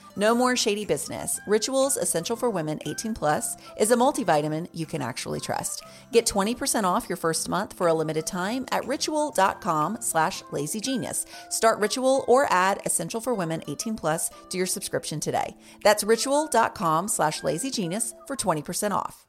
No 0.17 0.35
more 0.35 0.55
shady 0.55 0.83
business. 0.83 1.39
Rituals 1.47 1.95
Essential 1.95 2.35
for 2.35 2.49
Women 2.49 2.79
18 2.85 3.13
Plus 3.13 3.55
is 3.77 3.91
a 3.91 3.95
multivitamin 3.95 4.67
you 4.73 4.85
can 4.85 5.01
actually 5.01 5.39
trust. 5.39 5.83
Get 6.11 6.25
20% 6.25 6.83
off 6.83 7.07
your 7.07 7.15
first 7.15 7.47
month 7.47 7.73
for 7.73 7.87
a 7.87 7.93
limited 7.93 8.27
time 8.27 8.65
at 8.71 8.85
ritual.com 8.85 9.97
slash 10.01 10.43
lazygenius. 10.43 11.25
Start 11.49 11.79
Ritual 11.79 12.25
or 12.27 12.51
add 12.51 12.81
Essential 12.85 13.21
for 13.21 13.33
Women 13.33 13.63
18 13.67 13.95
Plus 13.95 14.29
to 14.49 14.57
your 14.57 14.67
subscription 14.67 15.19
today. 15.19 15.55
That's 15.83 16.03
ritual.com 16.03 17.07
slash 17.07 17.41
lazygenius 17.41 18.13
for 18.27 18.35
20% 18.35 18.91
off. 18.91 19.27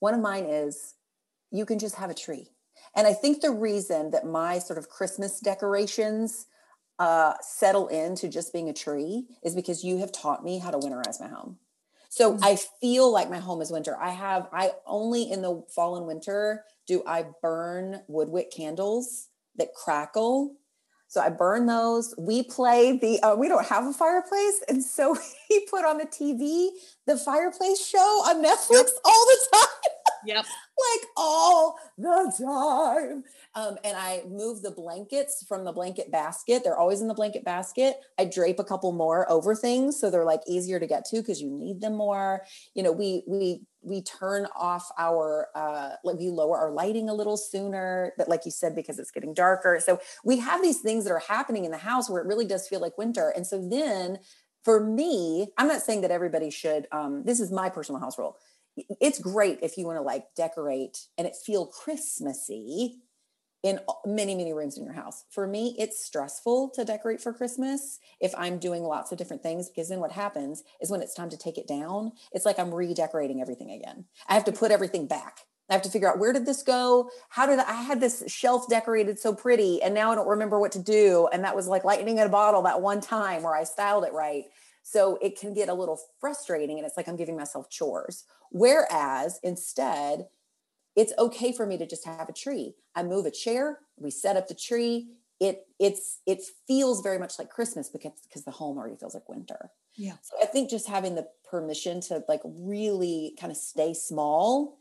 One 0.00 0.14
of 0.14 0.20
mine 0.20 0.44
is 0.44 0.96
you 1.50 1.64
can 1.64 1.78
just 1.78 1.96
have 1.96 2.10
a 2.10 2.14
tree. 2.14 2.48
And 2.94 3.06
I 3.06 3.12
think 3.12 3.40
the 3.40 3.50
reason 3.50 4.10
that 4.10 4.26
my 4.26 4.58
sort 4.58 4.78
of 4.78 4.88
Christmas 4.88 5.40
decorations 5.40 6.46
uh, 7.00 7.32
settle 7.40 7.88
into 7.88 8.28
just 8.28 8.52
being 8.52 8.68
a 8.68 8.74
tree 8.74 9.24
is 9.42 9.54
because 9.54 9.82
you 9.82 9.96
have 9.98 10.12
taught 10.12 10.44
me 10.44 10.58
how 10.58 10.70
to 10.70 10.76
winterize 10.76 11.18
my 11.18 11.28
home. 11.28 11.56
So 12.10 12.34
mm-hmm. 12.34 12.44
I 12.44 12.58
feel 12.80 13.10
like 13.10 13.30
my 13.30 13.38
home 13.38 13.62
is 13.62 13.70
winter. 13.70 13.96
I 13.98 14.10
have, 14.10 14.48
I 14.52 14.72
only 14.86 15.30
in 15.32 15.40
the 15.40 15.64
fall 15.74 15.96
and 15.96 16.06
winter 16.06 16.64
do 16.86 17.02
I 17.06 17.24
burn 17.40 18.02
woodwick 18.06 18.52
candles 18.52 19.28
that 19.56 19.72
crackle. 19.74 20.56
So 21.08 21.22
I 21.22 21.30
burn 21.30 21.64
those. 21.66 22.14
We 22.18 22.42
play 22.42 22.98
the, 22.98 23.18
uh, 23.22 23.34
we 23.34 23.48
don't 23.48 23.66
have 23.66 23.86
a 23.86 23.94
fireplace. 23.94 24.62
And 24.68 24.84
so 24.84 25.16
we 25.50 25.66
put 25.70 25.86
on 25.86 25.96
the 25.96 26.04
TV 26.04 26.68
the 27.06 27.16
fireplace 27.16 27.84
show 27.84 27.98
on 27.98 28.44
Netflix 28.44 28.70
yep. 28.70 28.88
all 29.06 29.26
the 29.26 29.48
time. 29.54 29.92
Yep. 30.26 30.46
Like 30.94 31.08
all 31.16 31.78
the 31.98 32.32
time. 32.38 33.24
Um, 33.54 33.76
and 33.84 33.96
I 33.96 34.22
move 34.28 34.62
the 34.62 34.70
blankets 34.70 35.44
from 35.48 35.64
the 35.64 35.72
blanket 35.72 36.10
basket. 36.10 36.62
They're 36.64 36.78
always 36.78 37.00
in 37.00 37.08
the 37.08 37.14
blanket 37.14 37.44
basket. 37.44 37.96
I 38.18 38.24
drape 38.24 38.58
a 38.58 38.64
couple 38.64 38.92
more 38.92 39.30
over 39.30 39.54
things 39.54 39.98
so 39.98 40.10
they're 40.10 40.24
like 40.24 40.40
easier 40.46 40.78
to 40.80 40.86
get 40.86 41.04
to 41.06 41.16
because 41.16 41.40
you 41.40 41.50
need 41.50 41.80
them 41.80 41.96
more. 41.96 42.42
You 42.74 42.82
know, 42.82 42.92
we 42.92 43.24
we 43.26 43.62
we 43.82 44.02
turn 44.02 44.46
off 44.54 44.90
our 44.98 45.48
uh 45.54 45.90
like 46.04 46.18
we 46.18 46.28
lower 46.28 46.58
our 46.58 46.70
lighting 46.70 47.08
a 47.08 47.14
little 47.14 47.36
sooner, 47.36 48.12
but 48.16 48.28
like 48.28 48.44
you 48.44 48.50
said, 48.50 48.74
because 48.74 48.98
it's 48.98 49.10
getting 49.10 49.34
darker. 49.34 49.80
So 49.84 50.00
we 50.24 50.38
have 50.38 50.62
these 50.62 50.80
things 50.80 51.04
that 51.04 51.12
are 51.12 51.22
happening 51.26 51.64
in 51.64 51.70
the 51.70 51.78
house 51.78 52.08
where 52.10 52.22
it 52.22 52.26
really 52.26 52.46
does 52.46 52.68
feel 52.68 52.80
like 52.80 52.98
winter. 52.98 53.30
And 53.34 53.46
so 53.46 53.66
then 53.68 54.18
for 54.62 54.84
me, 54.84 55.48
I'm 55.56 55.68
not 55.68 55.80
saying 55.80 56.02
that 56.02 56.10
everybody 56.10 56.50
should 56.50 56.86
um, 56.92 57.24
this 57.24 57.40
is 57.40 57.50
my 57.50 57.68
personal 57.68 58.00
house 58.00 58.18
rule 58.18 58.36
it's 59.00 59.18
great 59.18 59.58
if 59.62 59.76
you 59.76 59.86
want 59.86 59.98
to 59.98 60.02
like 60.02 60.24
decorate 60.36 61.06
and 61.18 61.26
it 61.26 61.36
feel 61.36 61.66
Christmassy 61.66 63.00
in 63.62 63.78
many 64.06 64.34
many 64.34 64.52
rooms 64.52 64.78
in 64.78 64.84
your 64.84 64.94
house. 64.94 65.24
For 65.30 65.46
me, 65.46 65.76
it's 65.78 66.04
stressful 66.04 66.70
to 66.70 66.84
decorate 66.84 67.20
for 67.20 67.32
Christmas 67.32 67.98
if 68.20 68.34
I'm 68.36 68.58
doing 68.58 68.82
lots 68.82 69.12
of 69.12 69.18
different 69.18 69.42
things 69.42 69.68
because 69.68 69.88
then 69.88 70.00
what 70.00 70.12
happens 70.12 70.62
is 70.80 70.90
when 70.90 71.02
it's 71.02 71.14
time 71.14 71.30
to 71.30 71.36
take 71.36 71.58
it 71.58 71.68
down, 71.68 72.12
it's 72.32 72.46
like 72.46 72.58
I'm 72.58 72.74
redecorating 72.74 73.40
everything 73.40 73.70
again. 73.70 74.06
I 74.26 74.34
have 74.34 74.44
to 74.44 74.52
put 74.52 74.70
everything 74.70 75.06
back. 75.06 75.40
I 75.68 75.74
have 75.74 75.82
to 75.82 75.90
figure 75.90 76.10
out 76.10 76.18
where 76.18 76.32
did 76.32 76.46
this 76.46 76.64
go? 76.64 77.10
How 77.28 77.46
did 77.46 77.60
I, 77.60 77.70
I 77.70 77.82
had 77.82 78.00
this 78.00 78.24
shelf 78.26 78.68
decorated 78.68 79.18
so 79.18 79.34
pretty 79.34 79.80
and 79.82 79.94
now 79.94 80.10
I 80.10 80.14
don't 80.16 80.26
remember 80.26 80.58
what 80.58 80.72
to 80.72 80.82
do 80.82 81.28
and 81.32 81.44
that 81.44 81.54
was 81.54 81.68
like 81.68 81.84
lightning 81.84 82.18
in 82.18 82.26
a 82.26 82.30
bottle 82.30 82.62
that 82.62 82.80
one 82.80 83.00
time 83.00 83.42
where 83.42 83.54
I 83.54 83.64
styled 83.64 84.04
it 84.04 84.12
right. 84.12 84.46
So 84.82 85.18
it 85.22 85.38
can 85.38 85.54
get 85.54 85.68
a 85.68 85.74
little 85.74 86.00
frustrating 86.20 86.78
and 86.78 86.86
it's 86.86 86.96
like 86.96 87.08
I'm 87.08 87.16
giving 87.16 87.36
myself 87.36 87.68
chores. 87.70 88.24
Whereas 88.50 89.38
instead, 89.42 90.28
it's 90.96 91.12
okay 91.18 91.52
for 91.52 91.66
me 91.66 91.78
to 91.78 91.86
just 91.86 92.04
have 92.04 92.28
a 92.28 92.32
tree. 92.32 92.74
I 92.94 93.02
move 93.02 93.26
a 93.26 93.30
chair, 93.30 93.80
we 93.96 94.10
set 94.10 94.36
up 94.36 94.48
the 94.48 94.54
tree. 94.54 95.10
It 95.40 95.66
it's 95.78 96.20
it 96.26 96.42
feels 96.66 97.00
very 97.00 97.18
much 97.18 97.38
like 97.38 97.48
Christmas 97.48 97.88
because 97.88 98.12
because 98.22 98.44
the 98.44 98.50
home 98.50 98.76
already 98.76 98.96
feels 98.96 99.14
like 99.14 99.28
winter. 99.28 99.70
Yeah. 99.96 100.16
So 100.22 100.36
I 100.42 100.46
think 100.46 100.68
just 100.70 100.88
having 100.88 101.14
the 101.14 101.28
permission 101.48 102.00
to 102.02 102.24
like 102.28 102.42
really 102.44 103.36
kind 103.40 103.50
of 103.50 103.56
stay 103.56 103.94
small, 103.94 104.80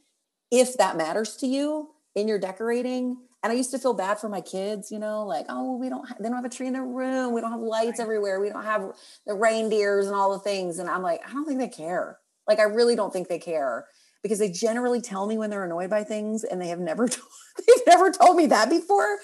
if 0.52 0.76
that 0.76 0.98
matters 0.98 1.38
to 1.38 1.48
you 1.48 1.92
in 2.16 2.28
your 2.28 2.40
decorating. 2.40 3.29
And 3.42 3.54
I 3.54 3.56
used 3.56 3.72
to 3.72 3.80
feel 3.80 3.94
bad 3.94 4.20
for 4.20 4.28
my 4.28 4.42
kids, 4.42 4.92
you 4.92 5.00
know, 5.00 5.26
like, 5.26 5.46
oh, 5.50 5.78
we 5.78 5.88
don't, 5.88 6.06
they 6.20 6.28
don't 6.28 6.36
have 6.36 6.46
a 6.46 6.50
tree 6.50 6.68
in 6.68 6.74
their 6.74 6.84
room. 6.84 7.34
We 7.34 7.40
don't 7.42 7.52
have 7.52 7.62
lights 7.62 8.00
everywhere. 8.00 8.42
We 8.42 8.50
don't 8.50 8.66
have 8.66 8.92
the 9.26 9.34
reindeers 9.34 10.08
and 10.08 10.16
all 10.16 10.34
the 10.34 10.40
things. 10.40 10.78
And 10.80 10.90
I'm 10.90 11.02
like, 11.02 11.22
I 11.28 11.32
don't 11.32 11.46
think 11.46 11.60
they 11.60 11.70
care. 11.70 12.20
Like, 12.48 12.60
I 12.60 12.64
really 12.64 12.96
don't 12.96 13.14
think 13.14 13.28
they 13.30 13.40
care. 13.40 13.88
because 14.22 14.40
they 14.40 14.50
generally 14.50 15.02
tell 15.02 15.26
me 15.28 15.38
when 15.38 15.50
they're 15.50 15.64
annoyed 15.64 15.90
by 15.90 16.04
things 16.04 16.44
and 16.44 16.62
they 16.62 16.68
have 16.68 16.80
never 16.80 17.08
they've 17.58 17.88
never 17.88 18.12
told 18.12 18.36
me 18.36 18.48
that 18.48 18.70
before. 18.70 19.20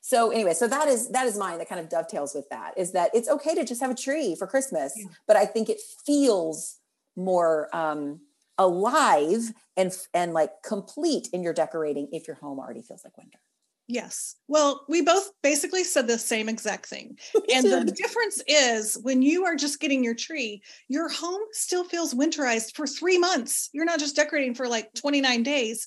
So 0.00 0.30
anyway, 0.30 0.52
so 0.52 0.68
that 0.68 0.86
is 0.88 1.08
that 1.10 1.26
is 1.26 1.36
mine 1.38 1.58
that 1.58 1.68
kind 1.68 1.80
of 1.80 1.88
dovetails 1.88 2.34
with 2.34 2.48
that 2.50 2.76
is 2.76 2.92
that 2.92 3.10
it's 3.14 3.28
okay 3.28 3.54
to 3.54 3.64
just 3.64 3.80
have 3.80 3.90
a 3.90 3.94
tree 3.94 4.34
for 4.34 4.46
Christmas, 4.46 4.92
yeah. 4.96 5.06
but 5.26 5.36
I 5.36 5.46
think 5.46 5.70
it 5.70 5.80
feels 6.04 6.78
more 7.16 7.74
um 7.74 8.20
alive 8.58 9.52
and 9.76 9.96
and 10.12 10.34
like 10.34 10.50
complete 10.62 11.28
in 11.32 11.42
your 11.42 11.54
decorating 11.54 12.08
if 12.12 12.26
your 12.26 12.36
home 12.36 12.58
already 12.58 12.82
feels 12.82 13.02
like 13.02 13.16
winter. 13.16 13.38
Yes. 13.86 14.36
Well, 14.48 14.84
we 14.88 15.02
both 15.02 15.30
basically 15.42 15.84
said 15.84 16.06
the 16.06 16.18
same 16.18 16.48
exact 16.48 16.86
thing. 16.86 17.18
and 17.54 17.64
the 17.66 17.92
difference 17.94 18.42
is 18.46 18.98
when 19.02 19.20
you 19.20 19.44
are 19.44 19.56
just 19.56 19.80
getting 19.80 20.02
your 20.02 20.14
tree, 20.14 20.62
your 20.88 21.10
home 21.10 21.42
still 21.52 21.84
feels 21.84 22.14
winterized 22.14 22.74
for 22.74 22.86
three 22.86 23.18
months. 23.18 23.68
You're 23.72 23.84
not 23.84 23.98
just 23.98 24.16
decorating 24.16 24.54
for 24.54 24.68
like 24.68 24.92
29 24.94 25.42
days. 25.42 25.86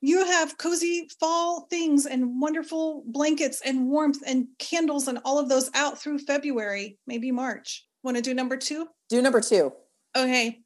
You 0.00 0.24
have 0.24 0.58
cozy 0.58 1.08
fall 1.20 1.66
things 1.68 2.06
and 2.06 2.40
wonderful 2.40 3.04
blankets 3.06 3.60
and 3.64 3.88
warmth 3.88 4.18
and 4.26 4.46
candles 4.58 5.08
and 5.08 5.18
all 5.24 5.38
of 5.38 5.48
those 5.48 5.70
out 5.74 6.00
through 6.00 6.18
February, 6.18 6.98
maybe 7.06 7.32
March. 7.32 7.86
Want 8.04 8.16
to 8.16 8.22
do 8.22 8.34
number 8.34 8.56
two? 8.56 8.88
Do 9.08 9.22
number 9.22 9.40
two. 9.40 9.72
Okay. 10.16 10.60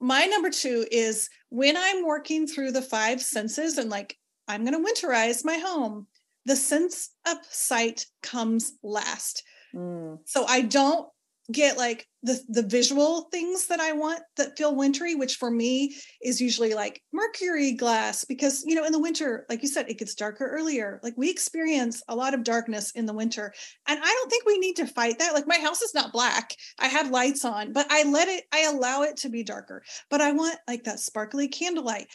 My 0.00 0.26
number 0.26 0.50
two 0.50 0.86
is 0.90 1.28
when 1.48 1.76
I'm 1.76 2.04
working 2.04 2.46
through 2.46 2.72
the 2.72 2.82
five 2.82 3.22
senses 3.22 3.78
and 3.78 3.88
like 3.90 4.18
I'm 4.48 4.64
going 4.64 4.84
to 4.84 4.92
winterize 4.92 5.44
my 5.44 5.56
home 5.56 6.06
the 6.46 6.56
sense 6.56 7.10
of 7.26 7.38
sight 7.50 8.06
comes 8.22 8.72
last. 8.82 9.42
Mm. 9.74 10.18
So 10.24 10.44
I 10.46 10.62
don't 10.62 11.08
get 11.52 11.76
like 11.76 12.06
the 12.22 12.40
the 12.48 12.62
visual 12.62 13.28
things 13.30 13.66
that 13.66 13.80
I 13.80 13.92
want 13.92 14.20
that 14.36 14.56
feel 14.56 14.74
wintry, 14.74 15.14
which 15.14 15.36
for 15.36 15.50
me 15.50 15.94
is 16.22 16.40
usually 16.40 16.72
like 16.72 17.02
mercury 17.12 17.72
glass 17.72 18.24
because 18.24 18.64
you 18.64 18.74
know 18.74 18.84
in 18.84 18.92
the 18.92 18.98
winter, 18.98 19.44
like 19.50 19.62
you 19.62 19.68
said, 19.68 19.88
it 19.88 19.98
gets 19.98 20.14
darker 20.14 20.46
earlier. 20.46 21.00
Like 21.02 21.14
we 21.16 21.30
experience 21.30 22.02
a 22.08 22.16
lot 22.16 22.32
of 22.32 22.44
darkness 22.44 22.92
in 22.92 23.04
the 23.04 23.12
winter, 23.12 23.52
and 23.86 23.98
I 24.02 24.06
don't 24.06 24.30
think 24.30 24.46
we 24.46 24.58
need 24.58 24.76
to 24.76 24.86
fight 24.86 25.18
that. 25.18 25.34
Like 25.34 25.46
my 25.46 25.58
house 25.58 25.82
is 25.82 25.94
not 25.94 26.12
black; 26.12 26.54
I 26.78 26.88
have 26.88 27.10
lights 27.10 27.44
on, 27.44 27.72
but 27.72 27.86
I 27.90 28.04
let 28.04 28.28
it, 28.28 28.44
I 28.52 28.62
allow 28.62 29.02
it 29.02 29.18
to 29.18 29.28
be 29.28 29.42
darker. 29.42 29.82
But 30.10 30.22
I 30.22 30.32
want 30.32 30.56
like 30.66 30.84
that 30.84 31.00
sparkly 31.00 31.48
candlelight. 31.48 32.06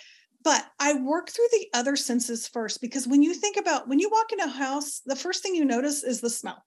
But 0.44 0.66
I 0.80 0.94
work 0.94 1.30
through 1.30 1.50
the 1.52 1.68
other 1.74 1.96
senses 1.96 2.48
first 2.48 2.82
because 2.82 3.08
when 3.08 3.22
you 3.22 3.34
think 3.34 3.58
about 3.58 3.88
when 3.88 4.00
you 4.00 4.10
walk 4.10 4.32
in 4.32 4.40
a 4.40 4.48
house, 4.48 5.02
the 5.06 5.16
first 5.16 5.44
thing 5.44 5.56
you 5.56 5.66
notice 5.66 6.04
is 6.04 6.22
the 6.22 6.30
smell. 6.30 6.64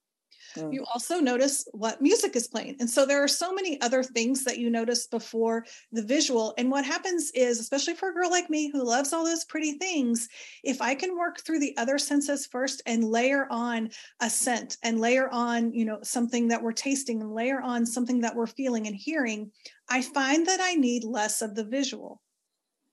Mm. 0.56 0.72
You 0.72 0.84
also 0.92 1.20
notice 1.20 1.66
what 1.72 2.02
music 2.02 2.36
is 2.36 2.48
playing. 2.48 2.76
And 2.80 2.88
so 2.88 3.06
there 3.06 3.22
are 3.22 3.28
so 3.28 3.52
many 3.54 3.80
other 3.80 4.02
things 4.02 4.44
that 4.44 4.58
you 4.58 4.70
notice 4.70 5.06
before 5.06 5.64
the 5.92 6.02
visual. 6.02 6.54
And 6.58 6.70
what 6.70 6.84
happens 6.84 7.30
is, 7.34 7.58
especially 7.58 7.94
for 7.94 8.10
a 8.10 8.14
girl 8.14 8.30
like 8.30 8.50
me 8.50 8.70
who 8.70 8.84
loves 8.84 9.12
all 9.12 9.24
those 9.24 9.44
pretty 9.44 9.78
things, 9.78 10.28
if 10.62 10.82
I 10.82 10.94
can 10.94 11.16
work 11.16 11.40
through 11.40 11.60
the 11.60 11.76
other 11.76 11.98
senses 11.98 12.46
first 12.46 12.82
and 12.86 13.04
layer 13.04 13.46
on 13.50 13.90
a 14.20 14.28
scent 14.28 14.76
and 14.82 15.00
layer 15.00 15.28
on, 15.30 15.72
you 15.72 15.84
know, 15.84 15.98
something 16.02 16.48
that 16.48 16.62
we're 16.62 16.72
tasting 16.72 17.22
and 17.22 17.32
layer 17.32 17.60
on 17.60 17.86
something 17.86 18.20
that 18.20 18.34
we're 18.34 18.46
feeling 18.46 18.86
and 18.86 18.96
hearing, 18.96 19.50
I 19.88 20.02
find 20.02 20.46
that 20.46 20.60
I 20.60 20.74
need 20.74 21.04
less 21.04 21.42
of 21.42 21.54
the 21.54 21.64
visual. 21.64 22.20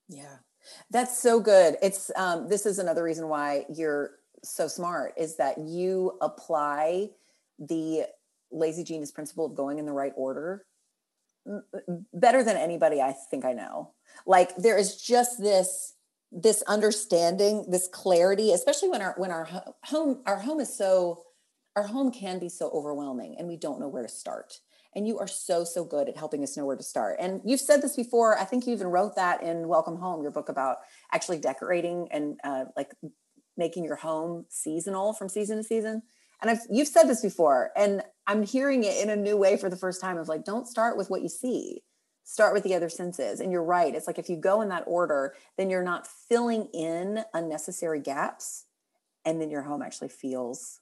Yeah. 0.08 0.36
That's 0.90 1.16
so 1.16 1.40
good. 1.40 1.76
It's 1.82 2.10
um, 2.16 2.48
this 2.48 2.66
is 2.66 2.78
another 2.78 3.02
reason 3.02 3.28
why 3.28 3.64
you're 3.74 4.12
so 4.42 4.68
smart 4.68 5.14
is 5.16 5.36
that 5.36 5.58
you 5.58 6.18
apply 6.20 7.10
the 7.58 8.06
lazy 8.50 8.84
genius 8.84 9.12
principle 9.12 9.46
of 9.46 9.54
going 9.54 9.78
in 9.78 9.86
the 9.86 9.92
right 9.92 10.12
order 10.16 10.64
better 12.12 12.42
than 12.42 12.56
anybody 12.56 13.00
I 13.00 13.12
think 13.12 13.44
I 13.44 13.52
know. 13.52 13.92
Like 14.26 14.56
there 14.56 14.78
is 14.78 15.00
just 15.00 15.40
this 15.40 15.94
this 16.32 16.62
understanding, 16.62 17.66
this 17.68 17.88
clarity, 17.88 18.52
especially 18.52 18.88
when 18.88 19.02
our 19.02 19.14
when 19.16 19.30
our 19.30 19.48
home 19.84 20.22
our 20.26 20.38
home 20.40 20.60
is 20.60 20.74
so 20.74 21.24
our 21.76 21.84
home 21.84 22.10
can 22.10 22.38
be 22.38 22.48
so 22.48 22.70
overwhelming 22.70 23.36
and 23.38 23.48
we 23.48 23.56
don't 23.56 23.80
know 23.80 23.88
where 23.88 24.02
to 24.02 24.08
start 24.08 24.60
and 24.94 25.06
you 25.06 25.18
are 25.18 25.26
so 25.26 25.64
so 25.64 25.84
good 25.84 26.08
at 26.08 26.16
helping 26.16 26.42
us 26.42 26.56
know 26.56 26.64
where 26.64 26.76
to 26.76 26.82
start. 26.82 27.16
And 27.20 27.40
you've 27.44 27.60
said 27.60 27.82
this 27.82 27.96
before 27.96 28.38
i 28.38 28.44
think 28.44 28.66
you 28.66 28.72
even 28.72 28.88
wrote 28.88 29.16
that 29.16 29.42
in 29.42 29.68
welcome 29.68 29.96
home 29.96 30.22
your 30.22 30.30
book 30.30 30.48
about 30.48 30.78
actually 31.12 31.38
decorating 31.38 32.08
and 32.10 32.38
uh, 32.44 32.64
like 32.76 32.92
making 33.56 33.84
your 33.84 33.96
home 33.96 34.46
seasonal 34.48 35.12
from 35.12 35.28
season 35.28 35.58
to 35.58 35.64
season. 35.64 36.02
And 36.40 36.50
I've, 36.50 36.60
you've 36.70 36.88
said 36.88 37.04
this 37.04 37.22
before 37.22 37.70
and 37.76 38.02
i'm 38.26 38.42
hearing 38.42 38.84
it 38.84 39.02
in 39.02 39.10
a 39.10 39.16
new 39.16 39.36
way 39.36 39.56
for 39.56 39.68
the 39.68 39.76
first 39.76 40.00
time 40.00 40.18
of 40.18 40.28
like 40.28 40.44
don't 40.44 40.66
start 40.66 40.96
with 40.96 41.10
what 41.10 41.22
you 41.22 41.28
see. 41.28 41.82
Start 42.24 42.54
with 42.54 42.62
the 42.62 42.74
other 42.74 42.88
senses. 42.88 43.40
And 43.40 43.50
you're 43.50 43.64
right. 43.64 43.92
It's 43.92 44.06
like 44.06 44.18
if 44.18 44.28
you 44.28 44.36
go 44.36 44.60
in 44.60 44.68
that 44.68 44.84
order 44.86 45.34
then 45.56 45.70
you're 45.70 45.82
not 45.82 46.06
filling 46.06 46.68
in 46.72 47.24
unnecessary 47.34 48.00
gaps 48.00 48.66
and 49.24 49.40
then 49.40 49.50
your 49.50 49.62
home 49.62 49.82
actually 49.82 50.08
feels 50.08 50.80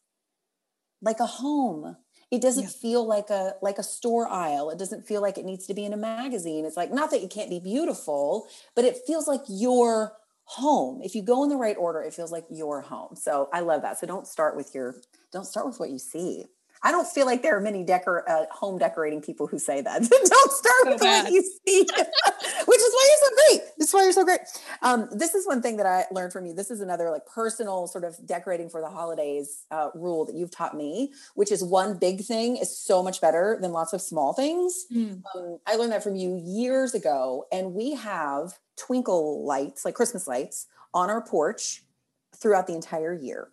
like 1.01 1.21
a 1.21 1.27
home 1.27 1.97
it 2.31 2.43
doesn't 2.43 2.65
yeah. 2.65 2.69
feel 2.69 3.07
like 3.07 3.31
a 3.31 3.55
like 3.63 3.79
a 3.79 3.83
store 3.83 4.29
aisle. 4.29 4.71
It 4.71 4.79
doesn't 4.79 5.07
feel 5.07 5.23
like 5.23 5.39
it 5.39 5.45
needs 5.45 5.67
to 5.67 5.75
be 5.75 5.85
in 5.85 5.93
a 5.93 5.97
magazine. 5.97 6.65
It's 6.65 6.77
like 6.77 6.93
not 6.93 7.11
that 7.11 7.23
it 7.23 7.31
can't 7.31 7.51
be 7.51 7.61
beautiful 7.61 8.47
but 8.75 8.85
it 8.85 8.99
feels 9.07 9.27
like 9.27 9.43
your 9.49 10.13
home. 10.45 11.01
If 11.03 11.15
you 11.15 11.23
go 11.23 11.43
in 11.43 11.51
the 11.51 11.57
right 11.57 11.77
order 11.79 12.03
it 12.03 12.15
feels 12.15 12.33
like 12.33 12.45
your 12.51 12.83
home. 12.83 13.17
So 13.17 13.49
i 13.53 13.61
love 13.61 13.83
that. 13.83 13.99
So 13.99 14.07
don't 14.07 14.27
start 14.27 14.57
with 14.57 14.75
your 14.75 14.97
don't 15.33 15.47
start 15.47 15.67
with 15.67 15.81
what 15.81 15.91
you 15.91 15.99
see 15.99 16.47
I 16.83 16.91
don't 16.91 17.07
feel 17.07 17.27
like 17.27 17.43
there 17.43 17.57
are 17.57 17.61
many 17.61 17.85
decor 17.85 18.29
uh, 18.29 18.47
home 18.51 18.79
decorating 18.79 19.21
people 19.21 19.47
who 19.47 19.59
say 19.59 19.81
that. 19.81 20.03
don't 20.09 20.53
start 20.53 20.75
so 20.85 20.93
with 20.93 21.01
bad. 21.01 21.25
what 21.25 21.33
you 21.33 21.43
see, 21.43 21.81
which 21.83 22.81
is 22.81 22.93
why 22.93 23.09
you're 23.09 23.19
so 23.21 23.35
great. 23.35 23.61
This 23.79 23.89
is 23.89 23.95
why 23.95 24.03
you're 24.03 24.13
so 24.13 24.25
great. 24.25 24.41
Um, 24.83 25.09
this 25.13 25.35
is 25.35 25.47
one 25.47 25.63
thing 25.63 25.77
that 25.79 25.87
I 25.87 26.05
learned 26.13 26.33
from 26.33 26.47
you. 26.47 26.55
This 26.55 26.71
is 26.71 26.81
another 26.81 27.11
like 27.11 27.27
personal 27.27 27.87
sort 27.87 28.05
of 28.05 28.17
decorating 28.27 28.69
for 28.69 28.81
the 28.81 28.89
holidays 28.89 29.65
uh, 29.71 29.89
rule 29.95 30.25
that 30.27 30.35
you've 30.35 30.51
taught 30.51 30.77
me, 30.77 31.13
which 31.35 31.51
is 31.51 31.65
one 31.65 31.99
big 31.99 32.23
thing 32.23 32.57
is 32.57 32.77
so 32.77 33.03
much 33.03 33.21
better 33.21 33.59
than 33.61 33.73
lots 33.73 33.93
of 33.93 34.01
small 34.01 34.33
things. 34.33 34.87
Mm. 34.93 35.23
Um, 35.35 35.59
I 35.67 35.77
learned 35.77 35.93
that 35.93 36.05
from 36.05 36.17
you 36.17 36.41
years 36.45 36.95
ago, 36.95 37.47
and 37.53 37.75
we 37.75 37.95
have 37.95 38.59
twinkle 38.77 39.45
lights, 39.45 39.85
like 39.85 39.95
Christmas 39.95 40.27
lights, 40.29 40.67
on 40.95 41.11
our 41.11 41.23
porch 41.23 41.83
throughout 42.37 42.67
the 42.67 42.75
entire 42.75 43.15
year 43.15 43.51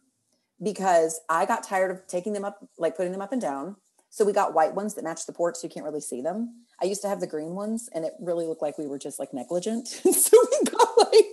because 0.66 1.22
I 1.30 1.46
got 1.46 1.64
tired 1.64 1.92
of 1.92 2.06
taking 2.08 2.34
them 2.34 2.44
up, 2.44 2.68
like 2.78 2.98
putting 2.98 3.12
them 3.12 3.22
up 3.22 3.32
and 3.32 3.42
down. 3.42 3.78
So 4.10 4.26
we 4.26 4.34
got 4.34 4.54
white 4.54 4.74
ones 4.74 4.96
that 4.96 5.04
match 5.04 5.26
the 5.26 5.32
porch 5.32 5.58
so 5.58 5.68
you 5.68 5.70
can't 5.72 5.86
really 5.86 6.02
see 6.02 6.22
them. 6.22 6.66
I 6.82 6.86
used 6.86 7.02
to 7.04 7.08
have 7.08 7.20
the 7.20 7.28
green 7.28 7.54
ones 7.54 7.88
and 7.94 8.04
it 8.04 8.14
really 8.20 8.48
looked 8.48 8.62
like 8.62 8.78
we 8.78 8.88
were 8.88 8.98
just 8.98 9.20
like 9.20 9.34
negligent. 9.34 9.88
so 10.14 10.38
we 10.52 10.72
got 10.72 10.90
like 10.98 11.26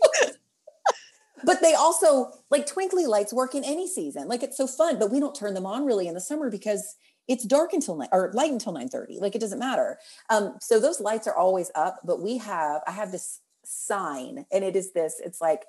but 1.44 1.60
they 1.60 1.74
also 1.74 2.30
like 2.50 2.66
twinkly 2.66 3.06
lights 3.06 3.32
work 3.32 3.54
in 3.54 3.64
any 3.64 3.88
season. 3.88 4.28
Like 4.28 4.42
it's 4.42 4.56
so 4.56 4.66
fun, 4.66 4.98
but 4.98 5.10
we 5.10 5.18
don't 5.18 5.34
turn 5.34 5.54
them 5.54 5.66
on 5.66 5.84
really 5.84 6.06
in 6.06 6.14
the 6.14 6.20
summer 6.20 6.50
because 6.50 6.96
it's 7.26 7.44
dark 7.44 7.72
until 7.72 7.96
night 7.96 8.10
or 8.12 8.30
light 8.34 8.52
until 8.52 8.72
9 8.72 8.88
30. 8.88 9.18
Like 9.18 9.34
it 9.34 9.40
doesn't 9.40 9.58
matter. 9.58 9.98
Um, 10.30 10.56
so 10.60 10.78
those 10.78 11.00
lights 11.00 11.26
are 11.26 11.36
always 11.36 11.70
up, 11.74 12.00
but 12.04 12.20
we 12.20 12.38
have, 12.38 12.82
I 12.86 12.92
have 12.92 13.12
this 13.12 13.40
sign 13.64 14.44
and 14.52 14.64
it 14.64 14.76
is 14.76 14.92
this, 14.92 15.20
it's 15.24 15.40
like 15.40 15.64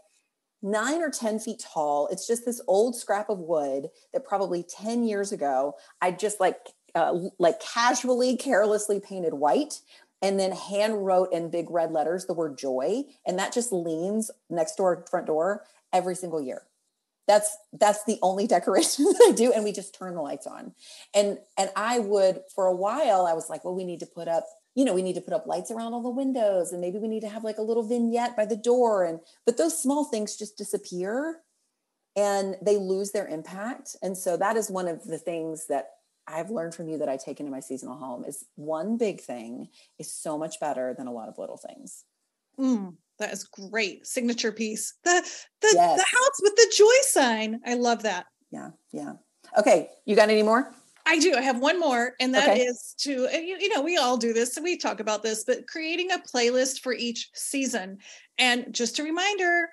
nine 0.63 1.02
or 1.02 1.12
10 1.12 1.39
feet 1.39 1.60
tall. 1.60 2.08
It's 2.12 2.26
just 2.26 2.45
this 2.45 2.62
old 2.67 2.95
scrap 2.95 3.30
of 3.30 3.39
wood 3.39 3.89
that 4.13 4.26
probably 4.26 4.63
10 4.63 5.04
years 5.04 5.32
ago, 5.32 5.76
I 6.02 6.12
just 6.12 6.39
like, 6.39 6.58
uh, 6.95 7.19
like 7.38 7.60
casually, 7.60 8.38
carelessly 8.38 8.99
painted 8.99 9.34
white 9.34 9.82
and 10.21 10.39
then 10.39 10.54
hand 10.54 11.06
wrote 11.06 11.34
in 11.34 11.49
big 11.49 11.69
red 11.69 11.91
letters 11.91 12.26
the 12.26 12.34
word 12.34 12.58
joy. 12.58 13.04
And 13.28 13.38
that 13.38 13.54
just 13.54 13.73
leans 13.73 14.32
next 14.49 14.76
door, 14.76 15.06
front 15.12 15.28
door 15.28 15.65
every 15.91 16.15
single 16.15 16.41
year. 16.41 16.63
That's 17.28 17.58
that's 17.73 18.06
the 18.06 18.19
only 18.21 18.47
decoration 18.56 19.06
that 19.06 19.28
I 19.30 19.34
do. 19.34 19.52
And 19.52 19.63
we 19.63 19.73
just 19.73 19.93
turn 19.93 20.15
the 20.15 20.21
lights 20.21 20.47
on. 20.47 20.73
And 21.13 21.39
and 21.58 21.69
I 21.76 21.99
would 21.99 22.41
for 22.56 22.67
a 22.67 22.76
while, 22.76 23.26
I 23.26 23.34
was 23.34 23.49
like, 23.49 23.65
well, 23.65 23.76
we 23.76 23.84
need 23.84 23.99
to 23.99 24.06
put 24.06 24.30
up 24.30 24.45
you 24.75 24.86
know 24.86 24.93
we 24.93 25.01
need 25.01 25.15
to 25.15 25.21
put 25.21 25.33
up 25.33 25.47
lights 25.47 25.71
around 25.71 25.93
all 25.93 26.01
the 26.01 26.09
windows 26.09 26.71
and 26.71 26.81
maybe 26.81 26.97
we 26.97 27.07
need 27.07 27.21
to 27.21 27.29
have 27.29 27.43
like 27.43 27.57
a 27.57 27.63
little 27.63 27.83
vignette 27.83 28.36
by 28.36 28.45
the 28.45 28.55
door 28.55 29.03
and 29.03 29.19
but 29.45 29.57
those 29.57 29.81
small 29.81 30.05
things 30.05 30.36
just 30.36 30.57
disappear 30.57 31.41
and 32.15 32.55
they 32.62 32.77
lose 32.77 33.12
their 33.12 33.27
impact 33.27 33.95
and 34.01 34.17
so 34.17 34.38
that 34.38 34.57
is 34.57 34.69
one 34.69 34.88
of 34.88 35.03
the 35.05 35.17
things 35.17 35.67
that 35.67 35.88
i've 36.27 36.49
learned 36.49 36.73
from 36.73 36.88
you 36.88 36.97
that 36.97 37.09
i 37.09 37.17
take 37.17 37.39
into 37.39 37.51
my 37.51 37.59
seasonal 37.59 37.97
home 37.97 38.23
is 38.25 38.45
one 38.55 38.97
big 38.97 39.21
thing 39.21 39.67
is 39.99 40.12
so 40.12 40.38
much 40.38 40.59
better 40.59 40.93
than 40.97 41.07
a 41.07 41.12
lot 41.12 41.29
of 41.29 41.38
little 41.38 41.57
things. 41.57 42.05
Mm, 42.59 42.95
that 43.19 43.33
is 43.33 43.45
great. 43.45 44.05
Signature 44.05 44.51
piece. 44.51 44.93
The 45.03 45.21
the, 45.62 45.71
yes. 45.73 45.99
the 45.99 46.05
house 46.05 46.39
with 46.41 46.55
the 46.55 46.73
joy 46.77 47.01
sign. 47.01 47.62
I 47.65 47.75
love 47.75 48.03
that. 48.03 48.27
Yeah 48.51 48.71
yeah. 48.91 49.13
Okay 49.57 49.89
you 50.05 50.15
got 50.15 50.29
any 50.29 50.43
more 50.43 50.73
I 51.06 51.20
do. 51.20 51.36
I 51.36 51.42
have 51.42 51.60
one 51.60 51.80
more, 51.80 52.13
and 52.20 52.34
that 52.34 52.50
okay. 52.50 52.62
is 52.62 52.96
to, 53.00 53.28
you, 53.34 53.58
you 53.60 53.70
know, 53.70 53.82
we 53.82 53.98
all 53.98 54.18
do 54.18 54.32
this, 54.32 54.58
we 54.62 54.78
talk 54.78 55.00
about 55.00 55.22
this, 55.22 55.44
but 55.44 55.68
creating 55.68 56.12
a 56.12 56.20
playlist 56.20 56.80
for 56.80 56.94
each 56.94 57.30
season. 57.34 57.98
And 58.38 58.74
just 58.74 59.00
a 59.00 59.04
reminder 59.04 59.70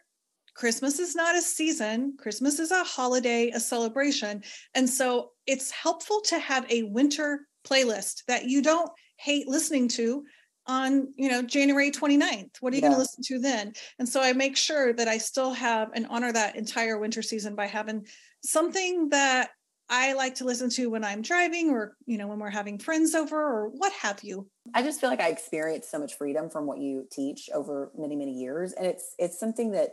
Christmas 0.54 0.98
is 0.98 1.14
not 1.14 1.36
a 1.36 1.40
season, 1.40 2.16
Christmas 2.18 2.58
is 2.58 2.72
a 2.72 2.82
holiday, 2.82 3.50
a 3.50 3.60
celebration. 3.60 4.42
And 4.74 4.88
so 4.88 5.30
it's 5.46 5.70
helpful 5.70 6.20
to 6.22 6.38
have 6.38 6.70
a 6.70 6.82
winter 6.84 7.46
playlist 7.66 8.24
that 8.26 8.46
you 8.46 8.62
don't 8.62 8.90
hate 9.16 9.46
listening 9.46 9.86
to 9.86 10.24
on 10.66 11.12
you 11.16 11.30
know 11.30 11.42
january 11.42 11.90
29th 11.90 12.56
what 12.60 12.72
are 12.72 12.76
you 12.76 12.82
yeah. 12.82 12.88
going 12.88 12.92
to 12.92 12.98
listen 12.98 13.22
to 13.22 13.38
then 13.38 13.72
and 13.98 14.08
so 14.08 14.22
i 14.22 14.32
make 14.32 14.56
sure 14.56 14.92
that 14.92 15.08
i 15.08 15.16
still 15.16 15.52
have 15.52 15.88
and 15.94 16.06
honor 16.10 16.32
that 16.32 16.56
entire 16.56 16.98
winter 16.98 17.22
season 17.22 17.54
by 17.54 17.66
having 17.66 18.06
something 18.44 19.08
that 19.08 19.50
i 19.90 20.12
like 20.14 20.34
to 20.36 20.44
listen 20.44 20.70
to 20.70 20.88
when 20.88 21.04
i'm 21.04 21.20
driving 21.20 21.70
or 21.70 21.96
you 22.06 22.16
know 22.16 22.26
when 22.26 22.38
we're 22.38 22.48
having 22.48 22.78
friends 22.78 23.14
over 23.14 23.36
or 23.36 23.68
what 23.68 23.92
have 23.92 24.22
you. 24.22 24.48
I 24.72 24.82
just 24.82 25.00
feel 25.00 25.10
like 25.10 25.20
i 25.20 25.28
experienced 25.28 25.90
so 25.90 25.98
much 25.98 26.14
freedom 26.14 26.48
from 26.48 26.66
what 26.66 26.78
you 26.78 27.06
teach 27.10 27.50
over 27.52 27.90
many 27.98 28.16
many 28.16 28.32
years. 28.32 28.72
And 28.72 28.86
it's 28.86 29.14
it's 29.18 29.38
something 29.38 29.72
that 29.72 29.90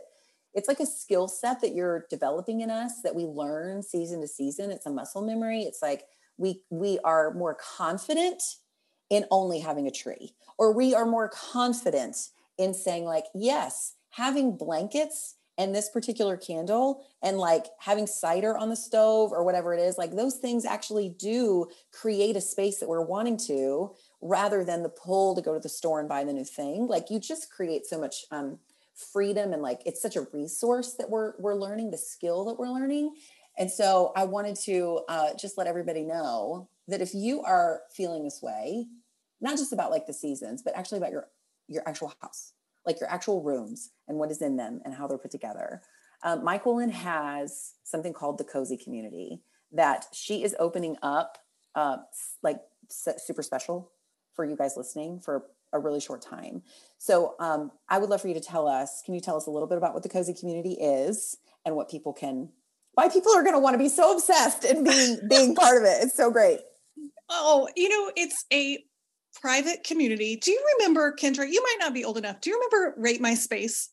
it's 0.54 0.68
like 0.68 0.80
a 0.80 0.86
skill 0.86 1.28
set 1.28 1.60
that 1.60 1.74
you're 1.74 2.06
developing 2.08 2.62
in 2.62 2.70
us 2.70 3.02
that 3.02 3.14
we 3.14 3.24
learn 3.24 3.82
season 3.82 4.20
to 4.22 4.28
season. 4.28 4.70
It's 4.70 4.86
a 4.86 4.90
muscle 4.90 5.22
memory. 5.22 5.62
It's 5.62 5.82
like 5.82 6.04
we 6.38 6.62
we 6.70 6.98
are 7.04 7.34
more 7.34 7.54
confident 7.54 8.42
in 9.10 9.24
only 9.30 9.60
having 9.60 9.86
a 9.86 9.90
tree 9.90 10.34
or 10.58 10.72
we 10.72 10.94
are 10.94 11.06
more 11.06 11.28
confident 11.28 12.16
in 12.58 12.74
saying 12.74 13.04
like 13.04 13.24
yes 13.34 13.94
having 14.10 14.56
blankets 14.56 15.36
and 15.58 15.74
this 15.74 15.90
particular 15.90 16.36
candle 16.36 17.04
and 17.22 17.36
like 17.36 17.66
having 17.80 18.06
cider 18.06 18.56
on 18.56 18.70
the 18.70 18.76
stove 18.76 19.32
or 19.32 19.44
whatever 19.44 19.74
it 19.74 19.80
is 19.80 19.98
like 19.98 20.14
those 20.14 20.36
things 20.36 20.64
actually 20.64 21.10
do 21.18 21.66
create 21.92 22.36
a 22.36 22.40
space 22.40 22.78
that 22.78 22.88
we're 22.88 23.04
wanting 23.04 23.36
to 23.36 23.94
rather 24.22 24.64
than 24.64 24.82
the 24.82 24.88
pull 24.88 25.34
to 25.34 25.42
go 25.42 25.54
to 25.54 25.60
the 25.60 25.68
store 25.68 26.00
and 26.00 26.08
buy 26.08 26.24
the 26.24 26.32
new 26.32 26.44
thing. 26.44 26.86
Like 26.86 27.10
you 27.10 27.20
just 27.20 27.50
create 27.50 27.86
so 27.86 28.00
much 28.00 28.24
um, 28.30 28.58
freedom 28.94 29.52
and 29.52 29.62
like 29.62 29.80
it's 29.84 30.00
such 30.00 30.16
a 30.16 30.26
resource 30.32 30.94
that 30.94 31.10
we're 31.10 31.34
we're 31.38 31.54
learning 31.54 31.90
the 31.90 31.98
skill 31.98 32.44
that 32.46 32.58
we're 32.58 32.70
learning. 32.70 33.14
And 33.58 33.70
so 33.70 34.12
i 34.14 34.24
wanted 34.24 34.54
to 34.66 35.00
uh, 35.08 35.30
just 35.36 35.58
let 35.58 35.66
everybody 35.66 36.04
know 36.04 36.68
that 36.86 37.00
if 37.00 37.12
you 37.12 37.42
are 37.42 37.82
feeling 37.92 38.22
this 38.22 38.40
way 38.40 38.86
not 39.40 39.56
just 39.56 39.72
about 39.72 39.90
like 39.90 40.06
the 40.06 40.12
seasons, 40.12 40.62
but 40.62 40.76
actually 40.76 40.98
about 40.98 41.12
your 41.12 41.28
your 41.68 41.86
actual 41.86 42.12
house, 42.22 42.52
like 42.88 42.98
your 43.00 43.10
actual 43.10 43.42
rooms 43.42 43.90
and 44.08 44.18
what 44.18 44.30
is 44.30 44.40
in 44.40 44.56
them 44.56 44.80
and 44.84 44.94
how 44.94 45.06
they're 45.06 45.18
put 45.18 45.30
together. 45.30 45.82
Um, 46.24 46.40
Myquillyn 46.40 46.90
has 46.90 47.74
something 47.84 48.14
called 48.14 48.38
the 48.38 48.44
Cozy 48.44 48.78
Community 48.78 49.42
that 49.72 50.06
she 50.12 50.42
is 50.42 50.56
opening 50.58 50.96
up, 51.02 51.36
uh, 51.74 51.98
like 52.42 52.60
super 52.88 53.42
special 53.42 53.92
for 54.34 54.44
you 54.44 54.56
guys 54.56 54.74
listening 54.76 55.20
for 55.20 55.44
a 55.74 55.78
really 55.78 56.00
short 56.00 56.22
time. 56.22 56.62
So 56.96 57.34
um, 57.38 57.70
I 57.90 57.98
would 57.98 58.08
love 58.08 58.22
for 58.22 58.28
you 58.28 58.34
to 58.34 58.40
tell 58.40 58.66
us. 58.66 59.02
Can 59.04 59.14
you 59.14 59.20
tell 59.20 59.36
us 59.36 59.46
a 59.46 59.50
little 59.50 59.68
bit 59.68 59.76
about 59.76 59.92
what 59.92 60.02
the 60.02 60.08
Cozy 60.08 60.32
Community 60.32 60.78
is 60.80 61.36
and 61.66 61.76
what 61.76 61.90
people 61.90 62.14
can? 62.14 62.48
Why 62.94 63.10
people 63.10 63.32
are 63.36 63.42
going 63.42 63.54
to 63.54 63.60
want 63.60 63.74
to 63.74 63.78
be 63.78 63.90
so 63.90 64.14
obsessed 64.14 64.64
and 64.64 64.84
being 64.84 65.18
being 65.28 65.54
part 65.54 65.76
of 65.76 65.84
it? 65.84 66.02
It's 66.02 66.16
so 66.16 66.30
great. 66.30 66.60
Oh, 67.28 67.68
you 67.76 67.90
know, 67.90 68.10
it's 68.16 68.46
a 68.50 68.78
private 69.40 69.84
community. 69.84 70.36
Do 70.36 70.50
you 70.50 70.62
remember, 70.78 71.14
Kendra? 71.14 71.50
You 71.50 71.62
might 71.62 71.76
not 71.80 71.94
be 71.94 72.04
old 72.04 72.18
enough. 72.18 72.40
Do 72.40 72.50
you 72.50 72.56
remember 72.56 73.00
Rate 73.00 73.20
My 73.20 73.34
Space? 73.34 73.90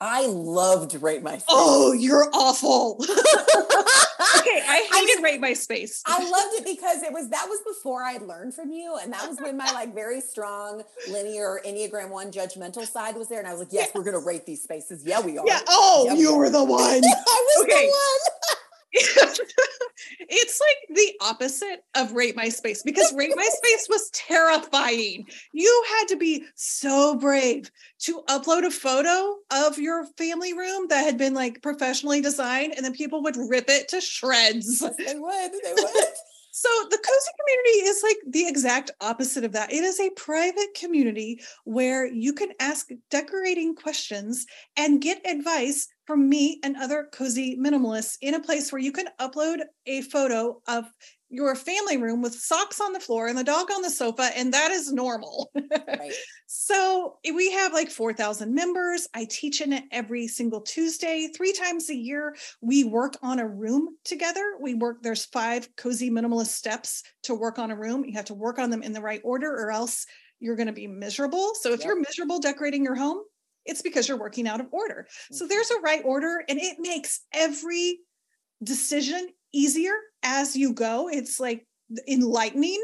I 0.00 0.26
loved 0.26 0.94
Rate 1.02 1.24
My 1.24 1.38
Space. 1.38 1.46
Oh, 1.48 1.92
you're 1.92 2.30
awful. 2.32 2.98
okay, 3.02 4.62
I 4.64 4.88
hated 4.92 5.18
I, 5.18 5.22
Rate 5.22 5.40
My 5.40 5.54
Space. 5.54 6.02
I 6.06 6.18
loved 6.22 6.54
it 6.54 6.64
because 6.64 7.02
it 7.02 7.12
was 7.12 7.28
that 7.30 7.46
was 7.48 7.58
before 7.66 8.04
I 8.04 8.18
learned 8.18 8.54
from 8.54 8.70
you, 8.70 8.96
and 9.02 9.12
that 9.12 9.28
was 9.28 9.40
when 9.40 9.56
my 9.56 9.70
like 9.72 9.94
very 9.94 10.20
strong 10.20 10.84
linear 11.10 11.60
Enneagram 11.66 12.10
One 12.10 12.30
judgmental 12.30 12.86
side 12.86 13.16
was 13.16 13.28
there, 13.28 13.40
and 13.40 13.48
I 13.48 13.52
was 13.52 13.60
like, 13.60 13.72
"Yes, 13.72 13.90
we're 13.92 14.04
gonna 14.04 14.20
rate 14.20 14.46
these 14.46 14.62
spaces. 14.62 15.02
Yeah, 15.04 15.20
we 15.20 15.36
are. 15.36 15.44
Yeah. 15.44 15.60
Oh, 15.68 16.04
yeah, 16.06 16.14
you 16.14 16.36
were 16.36 16.48
the 16.48 16.62
one. 16.62 16.80
I 16.80 16.94
was 17.00 17.64
okay. 17.64 17.86
the 17.86 17.90
one. 17.90 18.57
It's 18.92 20.60
like 20.60 20.96
the 20.96 21.12
opposite 21.20 21.84
of 21.94 22.12
rate 22.12 22.36
my 22.36 22.48
space 22.48 22.82
because 22.82 23.12
rate 23.14 23.34
my 23.36 23.48
space 23.50 23.86
was 23.88 24.10
terrifying. 24.10 25.26
You 25.52 25.84
had 25.98 26.08
to 26.08 26.16
be 26.16 26.44
so 26.54 27.16
brave 27.16 27.70
to 28.00 28.22
upload 28.28 28.64
a 28.64 28.70
photo 28.70 29.36
of 29.50 29.78
your 29.78 30.06
family 30.16 30.54
room 30.54 30.86
that 30.88 31.04
had 31.04 31.18
been 31.18 31.34
like 31.34 31.62
professionally 31.62 32.20
designed 32.20 32.74
and 32.76 32.84
then 32.84 32.94
people 32.94 33.22
would 33.22 33.36
rip 33.36 33.68
it 33.68 33.88
to 33.88 34.00
shreds. 34.00 34.80
They 34.80 35.14
would 35.14 35.52
they 35.52 35.72
would. 35.72 36.04
So 36.50 36.68
the 36.90 36.96
cozy 36.98 37.30
community 37.38 37.88
is 37.88 38.02
like 38.02 38.16
the 38.26 38.48
exact 38.48 38.90
opposite 39.00 39.44
of 39.44 39.52
that. 39.52 39.72
It 39.72 39.84
is 39.84 40.00
a 40.00 40.10
private 40.10 40.74
community 40.74 41.40
where 41.64 42.04
you 42.04 42.32
can 42.32 42.48
ask 42.58 42.88
decorating 43.10 43.76
questions 43.76 44.44
and 44.76 45.00
get 45.00 45.24
advice 45.24 45.86
from 46.08 46.26
me 46.26 46.58
and 46.64 46.74
other 46.78 47.06
cozy 47.12 47.54
minimalists 47.58 48.16
in 48.22 48.32
a 48.32 48.40
place 48.40 48.72
where 48.72 48.80
you 48.80 48.90
can 48.90 49.04
upload 49.20 49.58
a 49.84 50.00
photo 50.00 50.58
of 50.66 50.86
your 51.28 51.54
family 51.54 51.98
room 51.98 52.22
with 52.22 52.32
socks 52.32 52.80
on 52.80 52.94
the 52.94 52.98
floor 52.98 53.28
and 53.28 53.36
the 53.36 53.44
dog 53.44 53.70
on 53.70 53.82
the 53.82 53.90
sofa, 53.90 54.30
and 54.34 54.54
that 54.54 54.70
is 54.70 54.90
normal. 54.90 55.50
Right. 55.54 56.14
so 56.46 57.18
we 57.30 57.52
have 57.52 57.74
like 57.74 57.90
4,000 57.90 58.54
members. 58.54 59.06
I 59.12 59.26
teach 59.30 59.60
in 59.60 59.74
it 59.74 59.84
every 59.92 60.28
single 60.28 60.62
Tuesday, 60.62 61.28
three 61.36 61.52
times 61.52 61.90
a 61.90 61.94
year. 61.94 62.34
We 62.62 62.84
work 62.84 63.18
on 63.20 63.38
a 63.38 63.46
room 63.46 63.90
together. 64.06 64.54
We 64.62 64.72
work, 64.72 65.02
there's 65.02 65.26
five 65.26 65.68
cozy 65.76 66.10
minimalist 66.10 66.46
steps 66.46 67.02
to 67.24 67.34
work 67.34 67.58
on 67.58 67.70
a 67.70 67.76
room. 67.76 68.06
You 68.06 68.14
have 68.14 68.24
to 68.24 68.34
work 68.34 68.58
on 68.58 68.70
them 68.70 68.82
in 68.82 68.94
the 68.94 69.02
right 69.02 69.20
order, 69.24 69.54
or 69.54 69.70
else 69.70 70.06
you're 70.40 70.56
going 70.56 70.68
to 70.68 70.72
be 70.72 70.86
miserable. 70.86 71.52
So 71.60 71.74
if 71.74 71.80
yep. 71.80 71.86
you're 71.86 72.00
miserable 72.00 72.38
decorating 72.38 72.82
your 72.82 72.94
home, 72.94 73.18
it's 73.68 73.82
because 73.82 74.08
you're 74.08 74.18
working 74.18 74.48
out 74.48 74.60
of 74.60 74.66
order. 74.72 75.06
So 75.30 75.44
mm-hmm. 75.44 75.50
there's 75.50 75.70
a 75.70 75.80
right 75.80 76.02
order, 76.04 76.42
and 76.48 76.58
it 76.58 76.78
makes 76.80 77.20
every 77.32 77.98
decision 78.62 79.28
easier 79.52 79.94
as 80.22 80.56
you 80.56 80.72
go. 80.72 81.08
It's 81.08 81.38
like 81.38 81.66
enlightening 82.08 82.82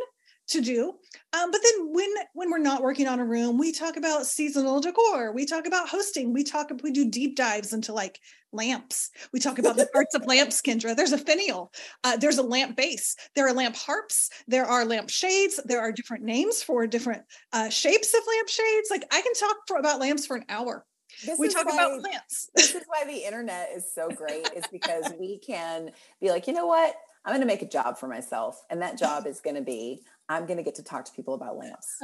to 0.49 0.61
do. 0.61 0.95
Um, 1.33 1.51
but 1.51 1.61
then 1.63 1.93
when 1.93 2.09
when 2.35 2.51
we're 2.51 2.59
not 2.59 2.83
working 2.83 3.09
on 3.09 3.21
a 3.21 3.25
room, 3.25 3.59
we 3.59 3.73
talk 3.73 3.97
about 3.97 4.27
seasonal 4.27 4.81
decor. 4.81 5.33
We 5.33 5.47
talk 5.47 5.67
about 5.67 5.89
hosting. 5.89 6.33
We 6.33 6.45
talk 6.45 6.71
we 6.83 6.93
do 6.93 7.11
deep 7.11 7.37
dives 7.37 7.73
into 7.73 7.93
like 7.93 8.21
lamps. 8.53 9.11
We 9.33 9.41
talk 9.41 9.59
about 9.59 9.77
the 9.77 9.87
parts 9.93 10.15
of 10.15 10.25
lamps, 10.27 10.61
Kendra. 10.61 10.95
There's 10.95 11.13
a 11.13 11.19
finial. 11.19 11.73
Uh, 12.05 12.17
there's 12.17 12.39
a 12.39 12.43
lamp 12.43 12.77
base. 12.77 13.17
There 13.35 13.49
are 13.49 13.53
lamp 13.53 13.77
harps. 13.77 14.31
There 14.47 14.65
are 14.65 14.85
lamp 14.85 15.11
shades. 15.11 15.59
There 15.65 15.81
are 15.81 15.93
different 15.93 16.25
names 16.25 16.63
for 16.63 16.87
different 16.87 17.23
uh, 17.53 17.71
shapes 17.71 18.15
of 18.15 18.21
lamp 18.27 18.49
shades. 18.49 18.89
Like 18.91 19.05
I 19.11 19.21
can 19.23 19.35
talk 19.35 19.57
for 19.67 19.79
about 19.79 20.01
lamps 20.01 20.27
for 20.27 20.37
an 20.37 20.45
hour. 20.49 20.85
This 21.25 21.39
we 21.39 21.49
talk 21.49 21.67
why, 21.67 21.75
about 21.75 22.01
plants. 22.01 22.51
this 22.55 22.75
is 22.75 22.83
why 22.87 23.05
the 23.07 23.25
internet 23.25 23.71
is 23.75 23.93
so 23.95 24.09
great, 24.09 24.49
is 24.55 24.65
because 24.71 25.13
we 25.19 25.39
can 25.39 25.91
be 26.21 26.31
like, 26.31 26.47
you 26.47 26.53
know 26.53 26.67
what? 26.67 26.95
I'm 27.25 27.31
going 27.31 27.41
to 27.41 27.47
make 27.47 27.63
a 27.63 27.69
job 27.69 27.97
for 27.97 28.07
myself. 28.07 28.63
And 28.69 28.83
that 28.83 28.99
job 28.99 29.27
is 29.27 29.41
going 29.41 29.57
to 29.57 29.63
be 29.63 30.03
I'm 30.29 30.47
going 30.47 30.57
to 30.57 30.63
get 30.63 30.77
to 30.77 30.83
talk 30.83 31.05
to 31.05 31.13
people 31.13 31.35
about 31.35 31.57
lamps 31.57 32.01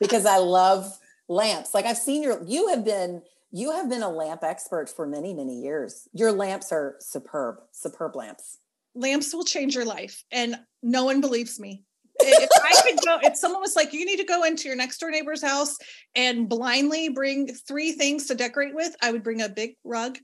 because 0.00 0.26
I 0.26 0.38
love 0.38 0.98
lamps. 1.28 1.74
Like 1.74 1.86
I've 1.86 1.96
seen 1.96 2.22
your, 2.22 2.42
you 2.44 2.68
have 2.68 2.84
been, 2.84 3.22
you 3.50 3.72
have 3.72 3.88
been 3.88 4.02
a 4.02 4.08
lamp 4.08 4.42
expert 4.42 4.88
for 4.88 5.06
many, 5.06 5.32
many 5.32 5.60
years. 5.60 6.08
Your 6.12 6.32
lamps 6.32 6.72
are 6.72 6.96
superb, 7.00 7.56
superb 7.72 8.16
lamps. 8.16 8.58
Lamps 8.94 9.32
will 9.32 9.44
change 9.44 9.74
your 9.74 9.84
life. 9.84 10.24
And 10.30 10.58
no 10.82 11.04
one 11.04 11.20
believes 11.20 11.58
me. 11.58 11.84
if 12.20 12.50
I 12.62 12.82
could 12.82 13.00
go, 13.04 13.18
if 13.22 13.36
someone 13.36 13.60
was 13.60 13.76
like, 13.76 13.92
you 13.92 14.04
need 14.04 14.18
to 14.18 14.24
go 14.24 14.44
into 14.44 14.68
your 14.68 14.76
next 14.76 14.98
door 14.98 15.10
neighbor's 15.10 15.42
house 15.42 15.78
and 16.14 16.48
blindly 16.48 17.08
bring 17.08 17.48
three 17.48 17.92
things 17.92 18.26
to 18.26 18.34
decorate 18.34 18.74
with, 18.74 18.94
I 19.02 19.12
would 19.12 19.22
bring 19.22 19.40
a 19.40 19.48
big 19.48 19.76
rug, 19.84 20.18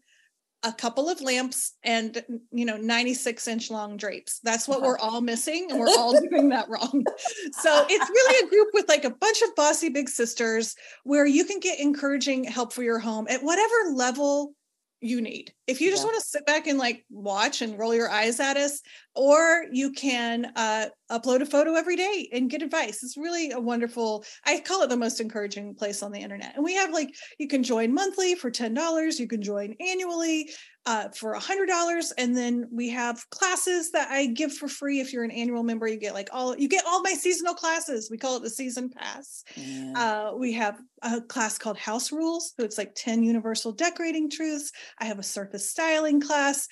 a 0.63 0.73
couple 0.73 1.09
of 1.09 1.21
lamps 1.23 1.73
and 1.83 2.23
you 2.53 2.65
know 2.65 2.77
96 2.77 3.49
inch 3.49 3.71
long 3.71 3.97
drapes 3.97 4.41
that's 4.43 4.69
what 4.69 4.83
we're 4.83 4.99
all 4.99 5.23
missing 5.23 5.69
and 5.71 5.81
we're 5.81 5.87
all 5.87 6.13
doing 6.31 6.51
that 6.51 6.69
wrong 6.69 7.05
so 7.53 7.87
it's 7.89 8.11
really 8.11 8.47
a 8.47 8.51
group 8.51 8.69
with 8.75 8.87
like 8.89 9.05
a 9.05 9.11
bunch 9.11 9.41
of 9.43 9.55
bossy 9.57 9.89
big 9.89 10.09
sisters 10.09 10.75
where 11.05 11.27
you 11.27 11.45
can 11.45 11.61
get 11.61 11.81
encouraging 11.81 12.45
help 12.45 12.73
for 12.73 12.83
your 12.83 12.99
home 12.99 13.27
at 13.31 13.43
whatever 13.43 13.75
level 13.95 14.55
you 15.01 15.21
need. 15.21 15.53
If 15.67 15.81
you 15.81 15.91
just 15.91 16.03
yeah. 16.03 16.09
want 16.09 16.21
to 16.21 16.27
sit 16.27 16.47
back 16.47 16.67
and 16.67 16.79
like 16.79 17.05
watch 17.11 17.63
and 17.63 17.79
roll 17.79 17.95
your 17.95 18.11
eyes 18.11 18.39
at 18.39 18.57
us, 18.57 18.81
or 19.15 19.65
you 19.73 19.93
can 19.93 20.53
uh, 20.57 20.87
upload 21.11 21.43
a 21.43 21.47
photo 21.47 21.75
every 21.75 21.97
day 21.97 22.29
and 22.33 22.51
get 22.51 22.63
advice. 22.63 23.03
It's 23.03 23.17
really 23.17 23.51
a 23.51 23.61
wonderful, 23.61 24.25
I 24.45 24.61
call 24.61 24.83
it 24.83 24.89
the 24.89 24.97
most 24.97 25.21
encouraging 25.21 25.75
place 25.75 26.03
on 26.03 26.13
the 26.13 26.21
internet. 26.21 26.55
And 26.55 26.65
we 26.65 26.75
have 26.75 26.93
like, 26.93 27.15
you 27.39 27.49
can 27.49 27.63
join 27.63 27.93
monthly 27.93 28.35
for 28.35 28.51
$10, 28.51 29.19
you 29.19 29.27
can 29.27 29.43
join 29.43 29.75
annually 29.81 30.51
uh, 30.87 31.09
for 31.11 31.35
a 31.35 31.41
hundred 31.41 31.67
dollars. 31.67 32.13
And 32.17 32.37
then 32.37 32.67
we 32.71 32.89
have 32.91 33.29
classes 33.31 33.91
that 33.91 34.11
I 34.11 34.27
give 34.27 34.55
for 34.55 34.67
free. 34.67 35.01
If 35.01 35.13
you're 35.13 35.25
an 35.25 35.31
annual 35.31 35.63
member, 35.63 35.87
you 35.87 35.99
get 35.99 36.15
like 36.15 36.31
all, 36.33 36.57
you 36.57 36.69
get 36.69 36.87
all 36.87 37.03
my 37.03 37.13
seasonal 37.13 37.55
classes. 37.55 38.09
We 38.11 38.17
call 38.17 38.37
it 38.37 38.43
the 38.43 38.51
season 38.51 38.89
pass. 38.89 39.45
Yeah. 39.57 39.93
Uh, 39.95 40.37
we 40.37 40.53
have 40.55 40.81
a 41.03 41.21
class 41.21 41.59
called 41.59 41.77
house 41.77 42.13
rules. 42.13 42.55
So 42.59 42.65
it's 42.65 42.79
like 42.79 42.95
10 42.95 43.23
universal 43.23 43.73
decorating 43.73 44.31
truths. 44.31 44.73
I 44.99 45.05
have 45.05 45.19
a 45.19 45.25
surface 45.25 45.69
styling 45.69 46.21
class. 46.21 46.67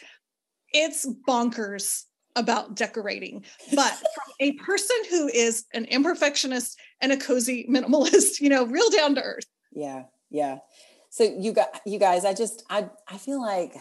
It's 0.73 1.07
bonkers 1.27 2.05
about 2.39 2.77
decorating, 2.77 3.45
but 3.75 3.91
from 3.91 4.33
a 4.41 4.53
person 4.53 4.97
who 5.11 5.29
is 5.29 5.67
an 5.75 5.87
imperfectionist 5.87 6.77
and 7.01 7.13
a 7.13 7.17
cozy 7.17 7.67
minimalist, 7.69 8.41
you 8.41 8.49
know, 8.49 8.65
real 8.65 8.89
down 8.91 9.15
to 9.17 9.23
earth. 9.23 9.47
Yeah. 9.73 10.05
Yeah. 10.31 10.59
So 11.11 11.25
you 11.25 11.53
got 11.53 11.81
you 11.85 11.99
guys, 11.99 12.25
I 12.25 12.35
just 12.35 12.63
I 12.71 12.89
I 13.09 13.19
feel 13.19 13.41
like 13.41 13.75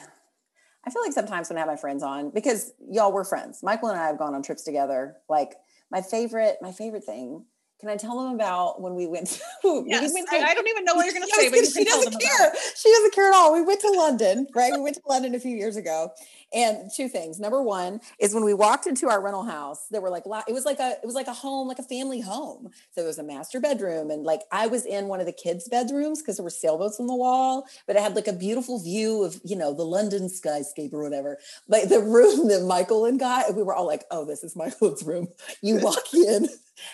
I 0.85 0.89
feel 0.89 1.01
like 1.01 1.13
sometimes 1.13 1.49
when 1.49 1.57
I 1.57 1.61
have 1.61 1.67
my 1.67 1.75
friends 1.75 2.01
on, 2.01 2.29
because 2.29 2.71
y'all 2.89 3.11
were 3.11 3.25
friends. 3.25 3.59
Michael 3.61 3.89
and 3.89 3.99
I 3.99 4.07
have 4.07 4.17
gone 4.17 4.33
on 4.33 4.41
trips 4.41 4.63
together. 4.63 5.17
Like 5.27 5.55
my 5.91 6.01
favorite, 6.01 6.57
my 6.61 6.71
favorite 6.71 7.03
thing 7.03 7.45
can 7.79 7.89
I 7.89 7.95
tell 7.95 8.23
them 8.23 8.33
about 8.33 8.81
when 8.81 8.95
we 8.95 9.05
went? 9.05 9.39
To, 9.61 9.83
yes, 9.87 10.09
we 10.09 10.13
went 10.13 10.29
to, 10.29 10.35
I, 10.37 10.49
I, 10.49 10.53
don't 10.55 10.67
even 10.67 10.83
know 10.83 10.95
what 10.95 11.05
you're 11.05 11.13
going 11.13 11.27
to 11.29 11.35
say, 11.35 11.49
but 11.49 11.65
she 11.65 11.83
doesn't 11.83 12.19
care. 12.19 12.53
She 12.75 12.91
doesn't 12.91 13.13
care 13.13 13.29
at 13.29 13.35
all. 13.35 13.53
We 13.53 13.61
went 13.61 13.81
to 13.81 13.91
London, 13.91 14.47
right? 14.55 14.73
We 14.73 14.81
went 14.81 14.95
to 14.95 15.01
London 15.07 15.35
a 15.35 15.39
few 15.39 15.55
years 15.55 15.75
ago, 15.75 16.11
and 16.53 16.89
two 16.95 17.07
things. 17.07 17.39
Number 17.39 17.61
one 17.61 17.99
is 18.19 18.33
when 18.33 18.43
we 18.43 18.53
walked 18.55 18.87
into 18.87 19.09
our 19.09 19.21
rental 19.21 19.43
house, 19.43 19.87
there 19.91 20.01
were 20.01 20.09
like 20.09 20.23
it 20.47 20.53
was 20.53 20.65
like 20.65 20.79
a 20.79 20.91
it 21.01 21.05
was 21.05 21.13
like 21.13 21.27
a 21.27 21.33
home, 21.33 21.67
like 21.67 21.77
a 21.77 21.83
family 21.83 22.19
home. 22.19 22.69
So 22.91 23.01
there 23.01 23.05
was 23.05 23.19
a 23.19 23.23
master 23.23 23.59
bedroom, 23.59 24.09
and 24.09 24.23
like 24.23 24.41
I 24.51 24.65
was 24.67 24.85
in 24.85 25.07
one 25.07 25.19
of 25.19 25.27
the 25.27 25.31
kids' 25.31 25.69
bedrooms 25.69 26.21
because 26.21 26.37
there 26.37 26.43
were 26.43 26.49
sailboats 26.49 26.99
on 26.99 27.05
the 27.05 27.15
wall, 27.15 27.67
but 27.85 27.95
it 27.95 28.01
had 28.01 28.15
like 28.15 28.27
a 28.27 28.33
beautiful 28.33 28.79
view 28.79 29.23
of 29.23 29.39
you 29.43 29.55
know 29.55 29.73
the 29.73 29.85
London 29.85 30.29
skyscape 30.29 30.93
or 30.93 31.03
whatever. 31.03 31.37
But 31.67 31.89
the 31.89 31.99
room 31.99 32.47
that 32.47 32.63
Michael 32.63 33.05
and 33.05 33.19
got, 33.19 33.55
we 33.55 33.61
were 33.61 33.75
all 33.75 33.85
like, 33.85 34.05
"Oh, 34.09 34.25
this 34.25 34.43
is 34.43 34.55
Michael's 34.55 35.03
room." 35.03 35.27
You 35.61 35.79
walk 35.79 36.13
in, 36.13 36.47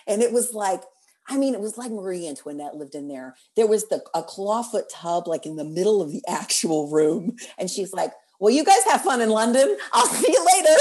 and 0.07 0.21
it 0.21 0.31
was 0.31 0.53
like 0.53 0.81
I 1.29 1.37
mean, 1.37 1.53
it 1.53 1.61
was 1.61 1.77
like 1.77 1.89
Marie 1.89 2.27
Antoinette 2.27 2.75
lived 2.75 2.95
in 2.95 3.07
there. 3.07 3.35
There 3.55 3.67
was 3.67 3.87
the 3.87 4.03
a 4.13 4.23
clawfoot 4.23 4.89
tub 4.91 5.27
like 5.27 5.45
in 5.45 5.55
the 5.55 5.63
middle 5.63 6.01
of 6.01 6.11
the 6.11 6.21
actual 6.27 6.89
room, 6.89 7.37
and 7.57 7.69
she's 7.69 7.93
like, 7.93 8.11
well, 8.39 8.53
you 8.53 8.65
guys 8.65 8.83
have 8.85 9.01
fun 9.01 9.21
in 9.21 9.29
London. 9.29 9.77
I'll 9.93 10.07
see 10.07 10.31
you 10.31 10.45
later. 10.53 10.75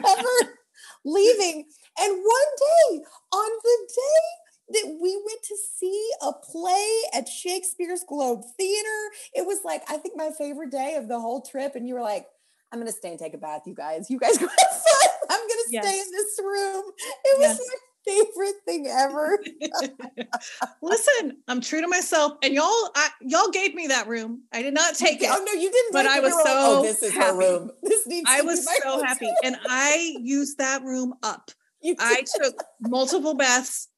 never 0.00 0.52
leaving. 1.04 1.64
And 1.98 2.12
one 2.12 2.92
day, 2.92 3.04
on 3.32 3.50
the 3.62 3.78
day 3.88 4.80
that 4.80 4.98
we 5.00 5.16
went 5.26 5.42
to 5.42 5.56
see 5.78 6.10
a 6.22 6.32
play 6.32 7.00
at 7.14 7.28
Shakespeare's 7.28 8.04
Globe 8.06 8.42
Theater, 8.56 9.10
it 9.34 9.46
was 9.46 9.60
like, 9.64 9.82
I 9.88 9.96
think 9.96 10.16
my 10.16 10.30
favorite 10.36 10.70
day 10.70 10.96
of 10.96 11.08
the 11.08 11.18
whole 11.18 11.40
trip. 11.40 11.74
And 11.74 11.88
you 11.88 11.94
were 11.94 12.02
like, 12.02 12.26
I'm 12.72 12.78
going 12.78 12.90
to 12.90 12.96
stay 12.96 13.10
and 13.10 13.18
take 13.18 13.34
a 13.34 13.38
bath, 13.38 13.62
you 13.66 13.74
guys. 13.74 14.10
You 14.10 14.18
guys 14.18 14.36
go 14.38 14.46
have 14.46 14.58
fun. 14.58 15.10
I'm 15.30 15.40
going 15.40 15.48
to 15.48 15.68
yes. 15.70 15.86
stay 15.86 16.00
in 16.00 16.06
this 16.12 16.40
room. 16.42 16.84
It 17.24 17.38
was 17.38 17.58
yes 17.58 17.70
favorite 18.06 18.54
thing 18.64 18.86
ever. 18.86 19.38
Listen, 20.82 21.38
I'm 21.48 21.60
true 21.60 21.80
to 21.80 21.88
myself, 21.88 22.34
and 22.42 22.54
y'all, 22.54 22.90
I, 22.94 23.08
y'all 23.20 23.50
gave 23.50 23.74
me 23.74 23.88
that 23.88 24.06
room. 24.06 24.42
I 24.52 24.62
did 24.62 24.74
not 24.74 24.94
take 24.94 25.22
it. 25.22 25.28
Oh 25.30 25.44
no, 25.44 25.52
you 25.52 25.70
didn't. 25.70 25.92
But 25.92 26.06
I 26.06 26.20
was 26.20 26.32
so. 26.32 26.38
Like, 26.38 26.46
oh, 26.48 26.82
this 26.82 27.02
is 27.02 27.12
happy. 27.12 27.38
room. 27.38 27.70
This 27.82 28.06
needs. 28.06 28.28
I 28.30 28.42
was 28.42 28.66
so 28.82 29.02
happy, 29.02 29.30
and 29.42 29.56
I 29.68 30.14
used 30.20 30.58
that 30.58 30.82
room 30.82 31.14
up. 31.22 31.50
I 31.98 32.24
took 32.40 32.62
multiple 32.80 33.34
baths 33.34 33.88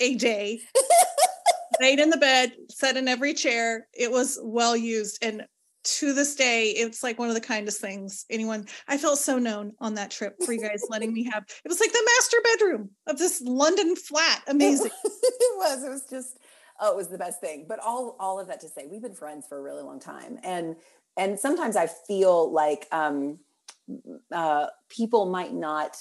a 0.00 0.14
day. 0.14 0.60
laid 1.80 1.98
in 1.98 2.10
the 2.10 2.16
bed, 2.16 2.52
sat 2.70 2.96
in 2.96 3.08
every 3.08 3.34
chair. 3.34 3.86
It 3.92 4.10
was 4.10 4.38
well 4.42 4.76
used, 4.76 5.18
and 5.22 5.44
to 5.86 6.12
this 6.12 6.34
day, 6.34 6.70
it's 6.70 7.02
like 7.02 7.18
one 7.18 7.28
of 7.28 7.34
the 7.34 7.40
kindest 7.40 7.80
things 7.80 8.26
anyone. 8.28 8.66
I 8.88 8.98
felt 8.98 9.18
so 9.18 9.38
known 9.38 9.72
on 9.78 9.94
that 9.94 10.10
trip 10.10 10.36
for 10.44 10.52
you 10.52 10.60
guys 10.60 10.82
letting 10.88 11.12
me 11.12 11.24
have. 11.32 11.44
It 11.64 11.68
was 11.68 11.80
like 11.80 11.92
the 11.92 12.10
master 12.16 12.36
bedroom 12.42 12.90
of 13.06 13.18
this 13.18 13.40
London 13.40 13.94
flat. 13.96 14.42
Amazing. 14.48 14.90
it 15.04 15.58
was. 15.58 15.84
It 15.84 15.88
was 15.88 16.06
just. 16.10 16.38
Oh, 16.78 16.92
it 16.92 16.96
was 16.96 17.08
the 17.08 17.18
best 17.18 17.40
thing. 17.40 17.66
But 17.68 17.78
all 17.78 18.16
all 18.18 18.38
of 18.40 18.48
that 18.48 18.60
to 18.60 18.68
say, 18.68 18.86
we've 18.90 19.02
been 19.02 19.14
friends 19.14 19.46
for 19.48 19.58
a 19.58 19.62
really 19.62 19.82
long 19.82 20.00
time, 20.00 20.38
and 20.42 20.76
and 21.16 21.38
sometimes 21.38 21.76
I 21.76 21.86
feel 21.86 22.52
like 22.52 22.86
um, 22.92 23.38
uh, 24.32 24.66
people 24.88 25.26
might 25.26 25.54
not 25.54 25.96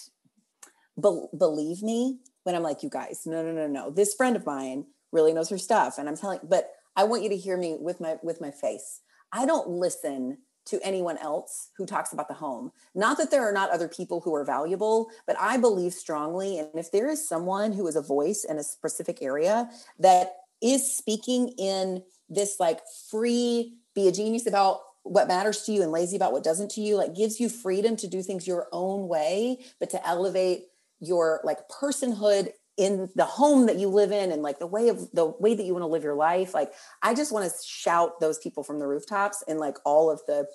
be- 1.02 1.28
believe 1.38 1.82
me 1.82 2.19
when 2.43 2.56
I'm 2.56 2.63
like, 2.63 2.84
you 2.84 2.89
guys, 2.89 3.21
no, 3.26 3.43
no, 3.43 3.52
no, 3.52 3.67
no. 3.67 3.89
This 3.91 4.13
friend 4.15 4.36
of 4.36 4.45
mine 4.45 4.86
really 5.12 5.32
knows 5.32 5.50
her 5.50 5.58
stuff, 5.58 5.98
and 5.98 6.10
I'm 6.10 6.17
telling. 6.17 6.39
But 6.43 6.71
I 6.95 7.04
want 7.04 7.24
you 7.24 7.30
to 7.30 7.38
hear 7.38 7.58
me 7.58 7.78
with 7.80 8.02
my 8.02 8.17
with 8.24 8.41
my 8.41 8.52
face 8.52 9.02
I 9.32 9.46
don't 9.46 9.68
listen 9.68 10.38
to 10.66 10.80
anyone 10.84 11.18
else 11.20 11.70
who 11.78 11.86
talks 11.86 12.12
about 12.12 12.28
the 12.28 12.34
home. 12.34 12.72
Not 12.96 13.18
that 13.18 13.30
there 13.30 13.48
are 13.48 13.52
not 13.52 13.70
other 13.70 13.88
people 13.88 14.22
who 14.22 14.34
are 14.34 14.44
valuable, 14.44 15.10
but 15.28 15.36
I 15.40 15.58
believe 15.58 15.94
strongly. 15.94 16.58
And 16.58 16.70
if 16.74 16.92
there 16.92 17.08
is 17.10 17.28
someone 17.28 17.72
who 17.72 17.88
is 17.88 17.96
a 17.96 18.02
voice 18.02 18.44
in 18.44 18.58
a 18.58 18.64
specific 18.64 19.22
area 19.22 19.70
that 20.00 20.38
is 20.62 20.96
speaking 20.96 21.50
in 21.60 22.04
this 22.30 22.60
like 22.60 22.80
free, 23.12 23.78
be 23.94 24.08
a 24.08 24.12
genius 24.12 24.48
about 24.48 24.80
what 25.04 25.28
matters 25.28 25.62
to 25.64 25.72
you 25.72 25.84
and 25.84 25.92
lazy 25.92 26.16
about 26.16 26.32
what 26.32 26.44
doesn't 26.44 26.72
to 26.72 26.82
you, 26.82 26.96
like 26.96 27.14
gives 27.14 27.40
you 27.40 27.48
freedom 27.48 27.96
to 27.96 28.08
do 28.08 28.24
things 28.24 28.48
your 28.48 28.68
own 28.72 29.08
way, 29.08 29.60
but 29.80 29.92
to 29.92 30.08
elevate 30.08 30.64
your 31.00 31.42
like 31.44 31.60
personhood 31.70 32.50
in 32.78 33.10
the 33.16 33.26
home 33.26 33.68
that 33.68 33.78
you 33.78 33.88
live 33.88 34.12
in 34.12 34.32
and 34.32 34.42
like 34.42 34.60
the 34.60 34.68
way 34.68 34.90
of 34.90 35.10
the 35.14 35.26
way 35.26 35.56
that 35.56 35.64
you 35.64 35.74
want 35.74 35.84
to 35.84 35.88
live 35.88 36.04
your 36.04 36.16
life 36.16 36.54
like 36.54 36.74
i 37.02 37.14
just 37.14 37.32
want 37.32 37.50
to 37.50 37.52
shout 37.66 38.20
those 38.20 38.38
people 38.38 38.64
from 38.64 38.80
the 38.80 38.88
rooftops 38.88 39.44
and 39.48 39.60
like 39.60 39.78
all 39.86 40.12
of 40.12 40.22
the 40.28 40.46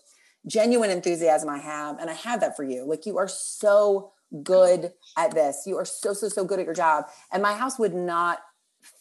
genuine 0.47 0.91
enthusiasm 0.91 1.49
i 1.49 1.59
have 1.59 1.99
and 1.99 2.11
i 2.11 2.13
have 2.13 2.41
that 2.41 2.57
for 2.57 2.65
you. 2.65 2.85
Like 2.85 3.07
you 3.07 3.19
are 3.19 3.29
so 3.29 4.13
good 4.43 4.93
at 5.17 5.33
this. 5.33 5.65
You 5.67 5.77
are 5.77 5.85
so 5.85 6.13
so 6.13 6.29
so 6.29 6.45
good 6.45 6.61
at 6.61 6.65
your 6.65 6.75
job 6.75 7.07
and 7.33 7.43
my 7.43 7.53
house 7.53 7.79
would 7.79 7.95
not 7.95 8.39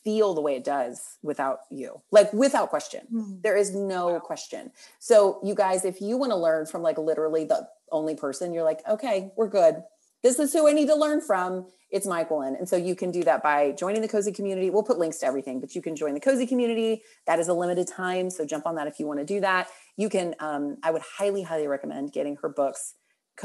feel 0.04 0.34
the 0.34 0.42
way 0.42 0.56
it 0.56 0.64
does 0.66 1.18
without 1.22 1.60
you 1.70 2.02
like 2.12 2.32
without 2.34 2.70
question. 2.70 3.02
Mm. 3.14 3.42
there 3.42 3.56
is 3.56 3.74
no 3.74 4.08
wow. 4.08 4.20
question. 4.20 4.72
So 5.00 5.40
you 5.44 5.56
guys 5.56 5.86
if 5.86 6.02
you 6.02 6.18
want 6.18 6.32
to 6.32 6.36
learn 6.36 6.66
from 6.66 6.82
like 6.82 6.98
literally 6.98 7.46
the 7.46 7.68
only 7.92 8.16
person 8.16 8.54
you're 8.54 8.64
like 8.64 8.82
okay 8.88 9.32
we're 9.36 9.48
good 9.48 9.84
this 10.24 10.40
is 10.40 10.54
who 10.54 10.68
I 10.68 10.74
need 10.74 10.88
to 10.88 10.96
learn 10.96 11.22
from. 11.22 11.68
It's 11.92 12.06
Myquillyn. 12.06 12.58
And 12.58 12.70
so 12.70 12.76
you 12.76 12.96
can 12.96 13.10
do 13.10 13.24
that 13.24 13.42
by 13.42 13.72
joining 13.72 14.02
the 14.02 14.08
cozy 14.08 14.32
community. 14.32 14.70
We'll 14.70 14.84
put 14.84 15.00
links 15.00 15.18
to 15.20 15.26
everything, 15.26 15.60
but 15.60 15.74
you 15.74 15.82
can 15.82 15.96
join 15.96 16.14
the 16.14 16.20
cozy 16.20 16.46
community. 16.46 17.02
That 17.26 17.40
is 17.40 17.48
a 17.48 17.54
limited 17.54 17.88
time. 17.88 18.30
So 18.30 18.46
jump 18.46 18.68
on 18.68 18.76
that 18.76 18.88
if 18.88 19.00
you 19.00 19.08
want 19.08 19.20
to 19.20 19.26
do 19.26 19.40
that. 19.42 19.70
You 19.98 20.08
can, 20.08 20.36
um, 20.40 20.78
I 20.84 20.92
would 20.92 21.02
highly, 21.02 21.42
highly 21.42 21.68
recommend 21.68 22.14
getting 22.14 22.36
her 22.38 22.50
books. 22.50 22.96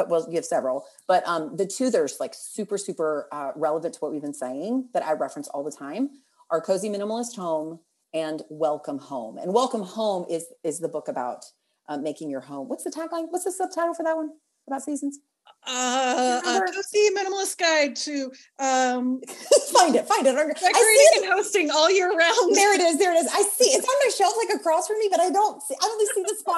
Well, 0.09 0.27
you 0.29 0.35
have 0.35 0.45
several, 0.45 0.85
but 1.07 1.23
um, 1.25 1.57
the 1.57 1.67
two 1.67 1.89
that 1.89 2.01
are 2.01 2.09
like 2.19 2.35
super, 2.35 2.77
super 2.77 3.29
uh, 3.31 3.53
relevant 3.55 3.95
to 3.95 4.01
what 4.01 4.11
we've 4.11 4.21
been 4.21 4.35
saying 4.35 4.89
that 4.93 5.05
I 5.05 5.13
reference 5.13 5.47
all 5.49 5.63
the 5.63 5.71
time 5.71 6.11
are 6.51 6.61
Cozy 6.61 6.89
Minimalist 6.89 7.37
Home 7.37 7.79
and 8.13 8.43
Welcome 8.51 8.99
Home. 8.99 9.39
And 9.39 9.55
Welcome 9.55 9.83
Home 9.83 10.27
is 10.29 10.47
is 10.65 10.81
the 10.81 10.89
book 10.89 11.07
about 11.07 11.45
uh, 11.89 11.97
making 11.97 12.29
your 12.29 12.41
home. 12.41 12.69
What's 12.69 12.83
the 12.83 12.91
tagline? 12.91 13.27
What's 13.31 13.45
the 13.45 13.53
subtitle 13.53 13.95
for 13.95 14.03
that 14.03 14.17
one 14.17 14.31
about 14.67 14.83
seasons? 14.83 15.21
Uh, 15.67 16.41
a 16.45 16.73
cozy 16.73 17.09
minimalist 17.17 17.59
guide 17.59 17.97
to 17.97 18.31
um, 18.59 19.21
find 19.73 19.97
it, 19.97 20.07
find 20.07 20.27
it. 20.27 20.35
Decorating 20.35 21.13
and 21.17 21.33
hosting 21.33 21.71
all 21.71 21.91
year 21.91 22.09
round. 22.09 22.55
There 22.55 22.75
it 22.75 22.81
is. 22.81 22.99
There 22.99 23.13
it 23.15 23.19
is. 23.19 23.29
I 23.33 23.43
see 23.43 23.71
it's 23.71 23.87
on 23.87 23.95
my 24.05 24.11
shelf, 24.17 24.35
like 24.37 24.59
across 24.59 24.87
from 24.87 24.99
me, 24.99 25.09
but 25.11 25.21
I 25.21 25.31
don't 25.31 25.63
see. 25.63 25.75
I 25.81 25.87
only 25.87 26.07
see 26.07 26.23
the 26.23 26.37
spine. 26.39 26.57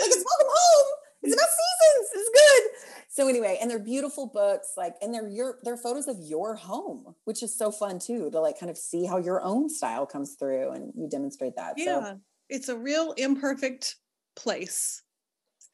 Like 0.00 0.10
it's 0.10 0.24
welcome 0.24 0.54
home. 0.54 0.86
It's 1.22 1.34
about 1.34 1.48
seasons. 1.48 2.08
It's 2.14 2.30
good. 2.30 3.04
So 3.08 3.28
anyway, 3.28 3.58
and 3.60 3.68
they're 3.68 3.80
beautiful 3.80 4.26
books, 4.26 4.74
like, 4.76 4.94
and 5.02 5.12
they're 5.12 5.28
your 5.28 5.58
they're 5.64 5.76
photos 5.76 6.06
of 6.06 6.16
your 6.20 6.54
home, 6.54 7.14
which 7.24 7.42
is 7.42 7.56
so 7.56 7.72
fun 7.72 7.98
too 7.98 8.30
to 8.30 8.40
like 8.40 8.60
kind 8.60 8.70
of 8.70 8.78
see 8.78 9.04
how 9.04 9.18
your 9.18 9.42
own 9.42 9.68
style 9.68 10.06
comes 10.06 10.34
through, 10.34 10.70
and 10.70 10.92
you 10.94 11.08
demonstrate 11.08 11.56
that. 11.56 11.74
Yeah, 11.76 12.00
so. 12.00 12.20
it's 12.48 12.68
a 12.68 12.76
real 12.76 13.12
imperfect 13.12 13.96
place 14.36 15.02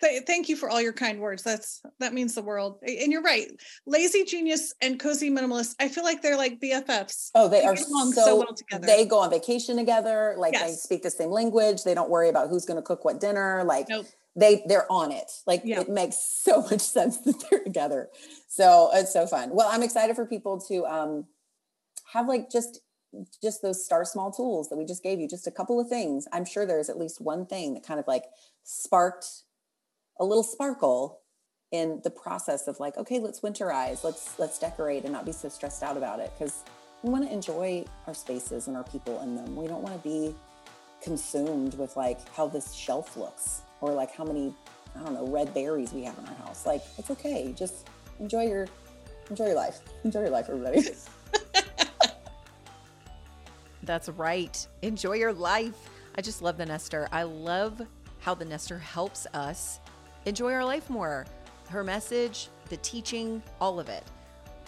Th- 0.04 0.22
thank 0.26 0.48
you 0.48 0.56
for 0.56 0.68
all 0.68 0.80
your 0.80 0.92
kind 0.92 1.18
words. 1.18 1.42
That's 1.42 1.80
that 2.00 2.12
means 2.12 2.34
the 2.34 2.42
world. 2.42 2.78
And 2.82 3.10
you're 3.10 3.22
right. 3.22 3.48
Lazy 3.86 4.24
genius 4.24 4.74
and 4.82 5.00
cozy 5.00 5.30
minimalist. 5.30 5.74
I 5.80 5.88
feel 5.88 6.04
like 6.04 6.20
they're 6.20 6.36
like 6.36 6.60
BFFs. 6.60 7.30
Oh, 7.34 7.48
they, 7.48 7.60
they 7.60 7.66
are 7.66 7.76
so, 7.76 8.10
so, 8.12 8.36
well 8.36 8.54
together. 8.54 8.86
They 8.86 9.06
go 9.06 9.20
on 9.20 9.30
vacation 9.30 9.76
together. 9.76 10.34
Like 10.38 10.52
yes. 10.52 10.70
they 10.70 10.76
speak 10.76 11.02
the 11.02 11.10
same 11.10 11.30
language. 11.30 11.84
They 11.84 11.94
don't 11.94 12.10
worry 12.10 12.28
about 12.28 12.50
who's 12.50 12.66
going 12.66 12.76
to 12.76 12.82
cook 12.82 13.04
what 13.04 13.20
dinner. 13.20 13.64
Like 13.64 13.88
nope. 13.88 14.06
they 14.36 14.62
they're 14.66 14.90
on 14.92 15.10
it. 15.10 15.30
Like 15.46 15.62
yeah. 15.64 15.80
it 15.80 15.88
makes 15.88 16.16
so 16.16 16.60
much 16.70 16.82
sense 16.82 17.18
that 17.18 17.42
they're 17.50 17.64
together. 17.64 18.08
So 18.48 18.90
it's 18.92 19.12
so 19.12 19.26
fun. 19.26 19.50
Well, 19.52 19.68
I'm 19.70 19.82
excited 19.82 20.16
for 20.16 20.26
people 20.26 20.60
to 20.68 20.84
um 20.86 21.26
have 22.12 22.28
like 22.28 22.50
just 22.50 22.80
just 23.42 23.62
those 23.62 23.84
star 23.84 24.04
small 24.04 24.30
tools 24.30 24.68
that 24.68 24.76
we 24.76 24.84
just 24.84 25.02
gave 25.02 25.20
you 25.20 25.28
just 25.28 25.46
a 25.46 25.50
couple 25.50 25.78
of 25.78 25.88
things 25.88 26.26
i'm 26.32 26.44
sure 26.44 26.66
there's 26.66 26.90
at 26.90 26.98
least 26.98 27.20
one 27.20 27.46
thing 27.46 27.74
that 27.74 27.86
kind 27.86 28.00
of 28.00 28.06
like 28.08 28.24
sparked 28.64 29.44
a 30.18 30.24
little 30.24 30.42
sparkle 30.42 31.20
in 31.72 32.00
the 32.04 32.10
process 32.10 32.68
of 32.68 32.78
like 32.78 32.96
okay 32.96 33.18
let's 33.18 33.40
winterize 33.40 34.04
let's 34.04 34.38
let's 34.38 34.60
decorate 34.60 35.02
and 35.02 35.12
not 35.12 35.26
be 35.26 35.32
so 35.32 35.48
stressed 35.48 35.82
out 35.82 35.96
about 35.96 36.20
it. 36.20 36.30
Because 36.38 36.62
we 37.02 37.10
want 37.10 37.26
to 37.26 37.32
enjoy 37.32 37.84
our 38.06 38.14
spaces 38.14 38.68
and 38.68 38.76
our 38.76 38.84
people 38.84 39.20
in 39.22 39.34
them. 39.34 39.56
We 39.56 39.66
don't 39.66 39.82
want 39.82 40.00
to 40.00 40.08
be 40.08 40.34
consumed 41.02 41.74
with 41.74 41.96
like 41.96 42.26
how 42.34 42.46
this 42.46 42.72
shelf 42.72 43.16
looks 43.16 43.62
or 43.80 43.92
like 43.92 44.14
how 44.14 44.24
many 44.24 44.54
i 44.96 45.00
don't 45.00 45.12
know 45.12 45.26
red 45.26 45.52
berries 45.52 45.92
we 45.92 46.04
have 46.04 46.16
in 46.18 46.26
our 46.26 46.34
house. 46.46 46.64
Like 46.64 46.82
it's 46.96 47.10
okay. 47.10 47.52
Just 47.56 47.88
enjoy 48.20 48.46
your 48.46 48.68
enjoy 49.30 49.46
your 49.46 49.56
life. 49.56 49.80
Enjoy 50.04 50.20
your 50.20 50.30
life 50.30 50.46
everybody. 50.48 50.82
That's 53.82 54.08
right. 54.10 54.66
Enjoy 54.82 55.14
your 55.14 55.32
life. 55.32 55.90
I 56.16 56.22
just 56.22 56.40
love 56.40 56.56
the 56.56 56.66
nester 56.66 57.08
i 57.10 57.24
love 57.24 57.82
how 58.20 58.34
the 58.34 58.44
nester 58.44 58.78
helps 58.78 59.26
us 59.34 59.80
enjoy 60.26 60.52
our 60.52 60.64
life 60.64 60.90
more. 60.90 61.26
Her 61.68 61.84
message, 61.84 62.48
the 62.68 62.76
teaching, 62.78 63.42
all 63.60 63.80
of 63.80 63.88
it. 63.88 64.04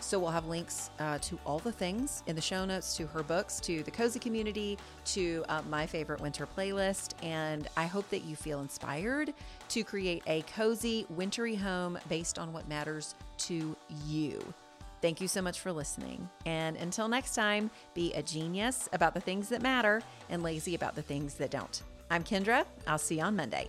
So 0.01 0.19
we'll 0.19 0.31
have 0.31 0.47
links 0.47 0.91
uh, 1.01 1.19
to 1.19 1.39
all 1.47 1.59
the 1.59 1.73
things 1.73 2.23
in 2.27 2.37
the 2.37 2.43
show 2.43 2.65
notes, 2.65 2.97
to 2.97 3.07
her 3.09 3.23
books, 3.23 3.59
to 3.61 3.83
the 3.83 3.91
cozy 3.91 4.19
community, 4.19 4.79
to 5.07 5.45
uh, 5.49 5.63
my 5.69 5.87
favorite 5.87 6.21
winter 6.21 6.47
playlist. 6.47 7.15
And 7.25 7.69
I 7.77 7.87
hope 7.87 8.09
that 8.11 8.25
you 8.25 8.37
feel 8.37 8.61
inspired 8.61 9.33
to 9.71 9.83
create 9.83 10.23
a 10.27 10.43
cozy, 10.43 11.07
wintry 11.11 11.55
home 11.55 11.99
based 12.09 12.39
on 12.39 12.53
what 12.53 12.69
matters 12.69 13.15
to 13.39 13.75
you. 14.07 14.55
Thank 15.03 15.21
you 15.21 15.29
so 15.29 15.43
much 15.43 15.61
for 15.61 15.73
listening. 15.73 16.29
And 16.47 16.77
until 16.77 17.09
next 17.09 17.35
time, 17.35 17.71
be 17.95 18.13
a 18.15 18.23
genius 18.23 18.89
about 18.93 19.15
the 19.15 19.21
things 19.21 19.49
that 19.51 19.63
matter 19.63 20.03
and 20.31 20.43
lazy 20.43 20.75
about 20.75 20.95
the 20.95 21.03
things 21.03 21.35
that 21.35 21.51
don't. 21.51 21.83
I'm 22.11 22.23
Kendra. 22.23 22.65
I'll 22.87 22.99
see 22.99 23.17
you 23.17 23.23
on 23.23 23.37
Monday. 23.37 23.69